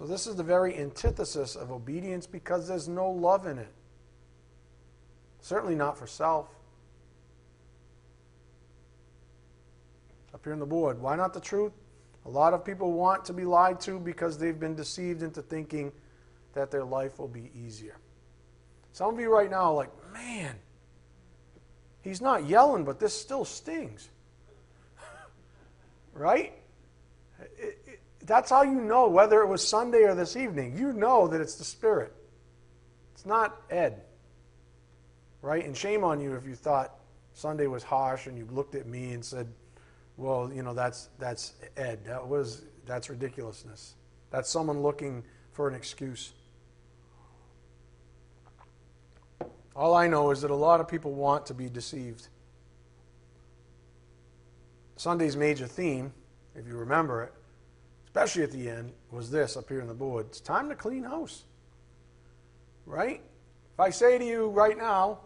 [0.00, 3.68] So, this is the very antithesis of obedience because there's no love in it.
[5.40, 6.48] Certainly not for self.
[10.32, 10.98] up here on the board.
[11.00, 11.72] Why not the truth?
[12.24, 15.92] A lot of people want to be lied to because they've been deceived into thinking
[16.54, 17.96] that their life will be easier.
[18.92, 20.54] Some of you right now are like, man,
[22.00, 24.08] he's not yelling, but this still stings.
[26.14, 26.54] right?
[27.58, 27.79] It,
[28.24, 30.76] that's how you know whether it was Sunday or this evening.
[30.76, 32.12] You know that it's the Spirit.
[33.14, 34.02] It's not Ed.
[35.42, 35.64] Right?
[35.64, 36.94] And shame on you if you thought
[37.32, 39.48] Sunday was harsh and you looked at me and said,
[40.16, 42.04] well, you know, that's, that's Ed.
[42.04, 43.94] That was, that's ridiculousness.
[44.30, 46.32] That's someone looking for an excuse.
[49.74, 52.28] All I know is that a lot of people want to be deceived.
[54.96, 56.12] Sunday's major theme,
[56.54, 57.32] if you remember it,
[58.10, 60.26] especially at the end, was this up here on the board.
[60.26, 61.44] It's time to clean house.
[62.84, 63.22] Right?
[63.74, 65.20] If I say to you right now,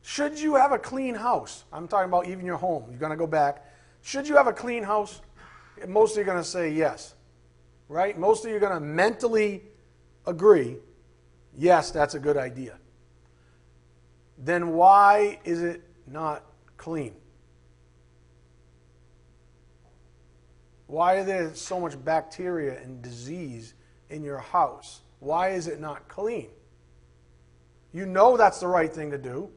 [0.00, 1.64] should you have a clean house?
[1.70, 2.86] I'm talking about even your home.
[2.88, 3.66] You're going to go back.
[4.00, 5.20] Should you have a clean house?
[5.86, 7.14] Most of you are going to say yes.
[7.90, 8.18] Right?
[8.18, 9.62] Most of you are going to mentally
[10.26, 10.76] agree,
[11.54, 12.78] yes, that's a good idea.
[14.38, 16.46] Then why is it not
[16.78, 17.14] clean?
[20.90, 23.74] Why is there so much bacteria and disease
[24.08, 25.02] in your house?
[25.20, 26.48] Why is it not clean?
[27.92, 29.50] You know that's the right thing to do.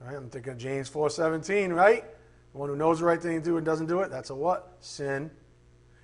[0.00, 0.14] Right?
[0.14, 2.04] I'm thinking of James 4:17, right?
[2.52, 4.34] The one who knows the right thing to do and doesn't do it, that's a
[4.34, 4.76] what?
[4.80, 5.30] Sin.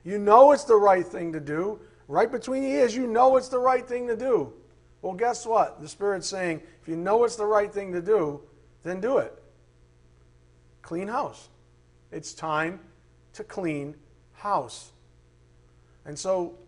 [0.04, 1.78] You know it's the right thing to do.
[2.08, 4.54] Right between your ears, you know it's the right thing to do.
[5.02, 5.82] Well, guess what?
[5.82, 8.40] The Spirit's saying, if you know it's the right thing to do,
[8.84, 9.34] then do it.
[10.80, 11.50] Clean house.
[12.10, 12.80] It's time
[13.34, 13.96] to clean
[14.40, 14.92] house.
[16.04, 16.58] And so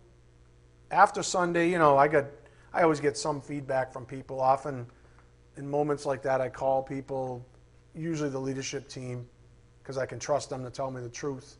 [0.90, 2.26] after Sunday, you know, I got
[2.72, 4.40] I always get some feedback from people.
[4.40, 4.86] Often
[5.56, 7.44] in moments like that I call people,
[7.94, 9.26] usually the leadership team,
[9.82, 11.56] because I can trust them to tell me the truth.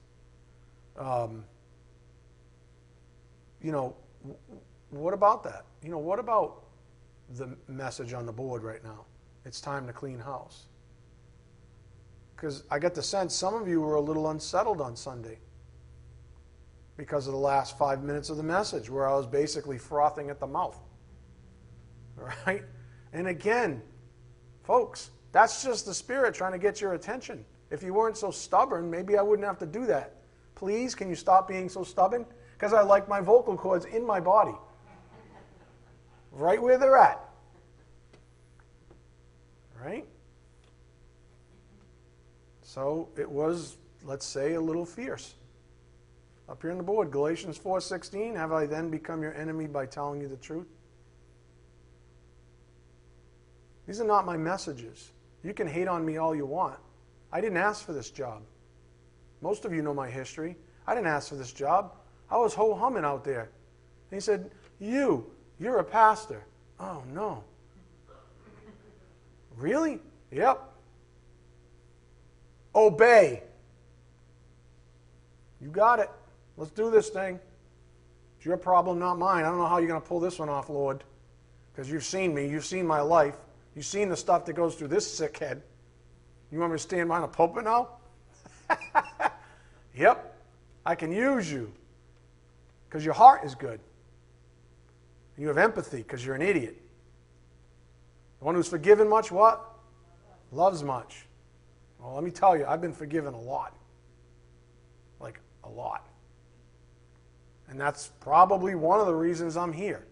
[0.97, 1.45] Um,
[3.61, 3.95] you know,
[4.91, 5.65] what about that?
[5.83, 6.65] You know, what about
[7.37, 9.05] the message on the board right now?
[9.45, 10.65] It's time to clean house.
[12.37, 15.39] Because I get the sense some of you were a little unsettled on Sunday
[16.97, 20.41] because of the last five minutes of the message where I was basically frothing at
[20.41, 20.79] the mouth.
[22.47, 22.63] Right?
[23.13, 23.83] And again,
[24.63, 27.45] folks, that's just the Spirit trying to get your attention.
[27.71, 30.17] If you weren't so stubborn, maybe I wouldn't have to do that.
[30.55, 32.27] Please, can you stop being so stubborn?
[32.53, 34.55] Because I like my vocal cords in my body,
[36.31, 37.19] right where they're at.
[39.83, 40.07] Right?
[42.63, 45.35] So it was, let's say, a little fierce.
[46.49, 50.21] Up here on the board, Galatians 4:16, have I then become your enemy by telling
[50.21, 50.67] you the truth?
[53.87, 55.13] These are not my messages.
[55.43, 56.79] You can hate on me all you want.
[57.33, 58.43] I didn't ask for this job.
[59.41, 60.57] Most of you know my history.
[60.87, 61.95] I didn't ask for this job.
[62.31, 63.51] I was ho humming out there.
[64.11, 66.45] And he said, You, you're a pastor.
[66.79, 67.45] Oh, no.
[69.57, 70.01] Really?
[70.31, 70.63] Yep.
[72.75, 73.43] Obey.
[75.61, 76.11] You got it.
[76.57, 77.39] Let's do this thing.
[78.37, 79.45] It's your problem, not mine.
[79.45, 81.05] I don't know how you're going to pull this one off, Lord,
[81.73, 82.49] because you've seen me.
[82.49, 83.37] You've seen my life.
[83.75, 85.63] You've seen the stuff that goes through this sick head.
[86.51, 87.89] You want me to stand behind a pulpit now?
[89.95, 90.37] yep,
[90.85, 91.73] I can use you
[92.89, 93.81] because your heart is good.
[95.39, 96.77] You have empathy because you're an idiot.
[98.39, 99.65] The one who's forgiven much, what?
[100.51, 101.27] Loves much.
[101.99, 103.75] Well, let me tell you, I've been forgiven a lot.
[105.21, 106.07] Like, a lot.
[107.73, 110.05] And that's probably one of the reasons I'm here.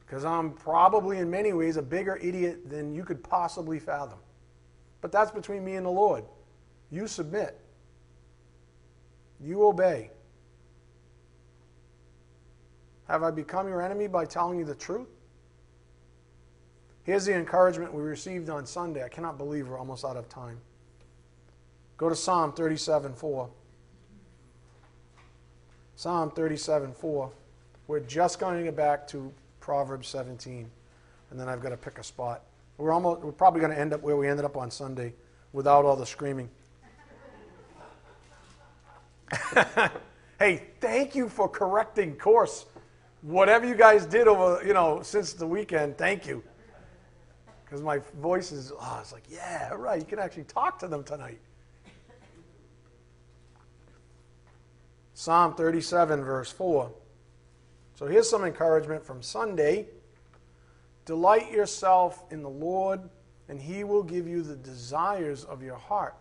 [0.00, 4.18] Because I'm probably, in many ways, a bigger idiot than you could possibly fathom.
[5.00, 6.24] But that's between me and the Lord.
[6.90, 7.56] You submit,
[9.40, 10.10] you obey.
[13.06, 15.06] Have I become your enemy by telling you the truth?
[17.04, 19.04] Here's the encouragement we received on Sunday.
[19.04, 20.58] I cannot believe we're almost out of time.
[21.96, 23.50] Go to Psalm 37 4.
[25.96, 27.30] Psalm 37 4.
[27.88, 30.70] We're just going to get back to Proverbs 17,
[31.30, 32.42] and then I've got to pick a spot.
[32.76, 35.14] We're, almost, we're probably going to end up where we ended up on Sunday
[35.54, 36.50] without all the screaming.
[40.38, 42.66] hey, thank you for correcting course.
[43.22, 46.44] Whatever you guys did over, you know, since the weekend, thank you.
[47.64, 51.02] Because my voice is, oh, it's like, yeah, right, you can actually talk to them
[51.02, 51.40] tonight.
[55.18, 56.92] Psalm 37, verse 4.
[57.94, 59.86] So here's some encouragement from Sunday.
[61.06, 63.00] Delight yourself in the Lord,
[63.48, 66.16] and he will give you the desires of your heart.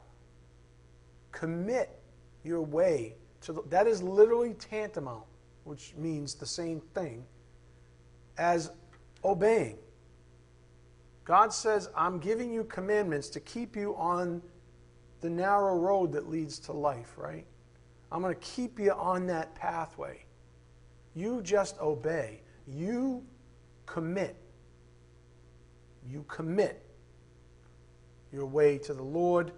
[1.33, 1.89] Commit
[2.45, 5.25] your way to the, that is literally tantamount,
[5.65, 7.25] which means the same thing
[8.37, 8.71] as
[9.25, 9.77] obeying.
[11.25, 14.41] God says, I'm giving you commandments to keep you on
[15.19, 17.45] the narrow road that leads to life, right?
[18.11, 20.25] I'm going to keep you on that pathway.
[21.13, 22.41] You just obey.
[22.67, 23.23] You
[23.85, 24.35] commit.
[26.07, 26.85] You commit
[28.31, 29.51] your way to the Lord.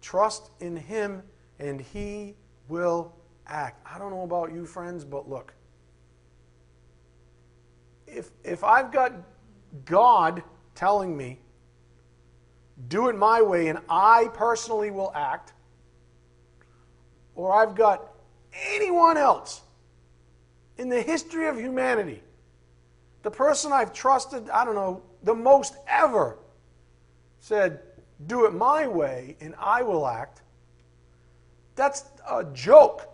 [0.00, 1.22] Trust in Him,
[1.58, 2.34] and He
[2.68, 3.14] will
[3.46, 3.86] act.
[3.90, 5.54] I don't know about you, friends, but look.
[8.06, 9.12] If, if I've got
[9.84, 10.42] God
[10.74, 11.40] telling me,
[12.88, 15.52] do it my way, and I personally will act,
[17.34, 18.12] or I've got
[18.72, 19.62] anyone else
[20.78, 22.22] in the history of humanity,
[23.22, 26.38] the person I've trusted, I don't know, the most ever,
[27.40, 27.80] said,
[28.26, 30.42] do it my way and I will act,
[31.74, 33.10] that's a joke.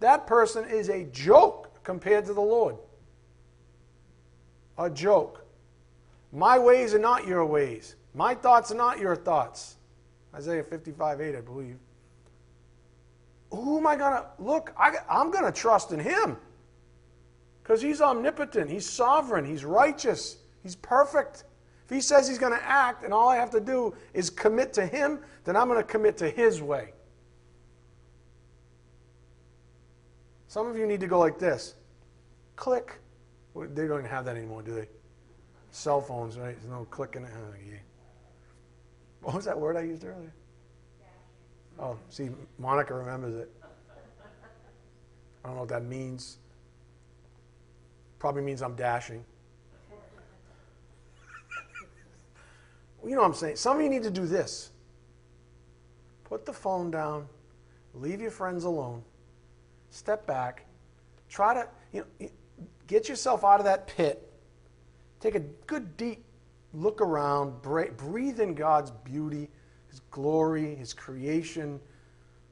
[0.00, 2.76] That person is a joke compared to the Lord.
[4.76, 5.44] A joke.
[6.32, 7.96] My ways are not your ways.
[8.14, 9.76] My thoughts are not your thoughts.
[10.34, 11.78] Isaiah 55 8, I believe.
[13.50, 14.74] Who am I going to look?
[14.78, 16.36] I, I'm going to trust in him
[17.62, 21.44] because he's omnipotent, he's sovereign, he's righteous, he's perfect.
[21.84, 24.72] If he says he's going to act and all I have to do is commit
[24.74, 26.92] to him, then I'm going to commit to his way.
[30.48, 31.74] Some of you need to go like this
[32.56, 32.98] click.
[33.54, 34.88] They don't even have that anymore, do they?
[35.70, 36.56] Cell phones, right?
[36.58, 37.26] There's no clicking.
[37.26, 37.54] Oh.
[39.22, 40.32] What was that word I used earlier?
[41.80, 43.50] Oh, see, Monica remembers it.
[45.44, 46.38] I don't know what that means.
[48.18, 49.24] Probably means I'm dashing.
[53.04, 53.56] you know what I'm saying?
[53.56, 54.70] Some of you need to do this.
[56.24, 57.26] Put the phone down,
[57.94, 59.02] leave your friends alone,
[59.90, 60.66] step back,
[61.30, 62.28] try to you know,
[62.86, 64.30] get yourself out of that pit,
[65.20, 66.22] take a good deep
[66.74, 69.48] look around, breathe in God's beauty,
[70.10, 71.80] glory, His creation.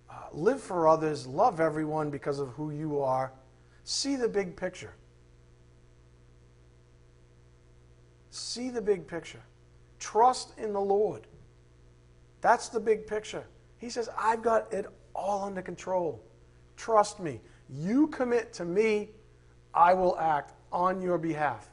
[0.09, 3.33] Uh, live for others, love everyone because of who you are.
[3.85, 4.95] See the big picture.
[8.31, 9.43] See the big picture.
[9.99, 11.27] Trust in the Lord.
[12.41, 13.45] That's the big picture.
[13.79, 16.23] He says, I've got it all under control.
[16.77, 17.41] Trust me.
[17.69, 19.11] You commit to me,
[19.75, 21.71] I will act on your behalf.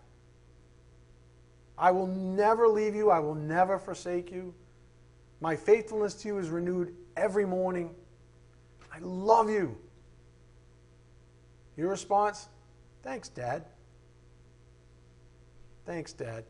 [1.78, 3.10] I will never leave you.
[3.10, 4.54] I will never forsake you.
[5.44, 7.94] My faithfulness to you is renewed every morning.
[8.94, 9.78] I love you.
[11.76, 12.48] Your response?
[13.04, 13.66] Thanks, Dad.
[15.86, 16.46] Thanks, Dad.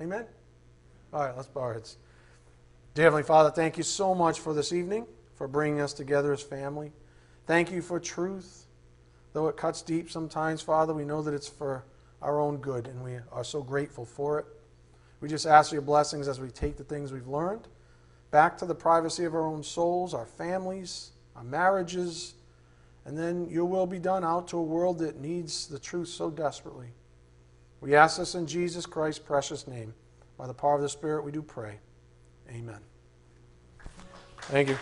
[0.00, 0.24] Amen?
[1.12, 1.98] All right, let's bow our heads.
[2.94, 6.40] Dear Heavenly Father, thank you so much for this evening, for bringing us together as
[6.40, 6.90] family.
[7.46, 8.64] Thank you for truth.
[9.34, 11.84] Though it cuts deep sometimes, Father, we know that it's for
[12.22, 14.46] our own good, and we are so grateful for it.
[15.20, 17.68] We just ask for your blessings as we take the things we've learned
[18.34, 22.34] back to the privacy of our own souls, our families, our marriages,
[23.04, 26.32] and then your will be done out to a world that needs the truth so
[26.32, 26.88] desperately.
[27.80, 29.94] We ask this in Jesus Christ's precious name.
[30.36, 31.78] By the power of the Spirit, we do pray.
[32.50, 32.80] Amen.
[34.40, 34.78] Thank you.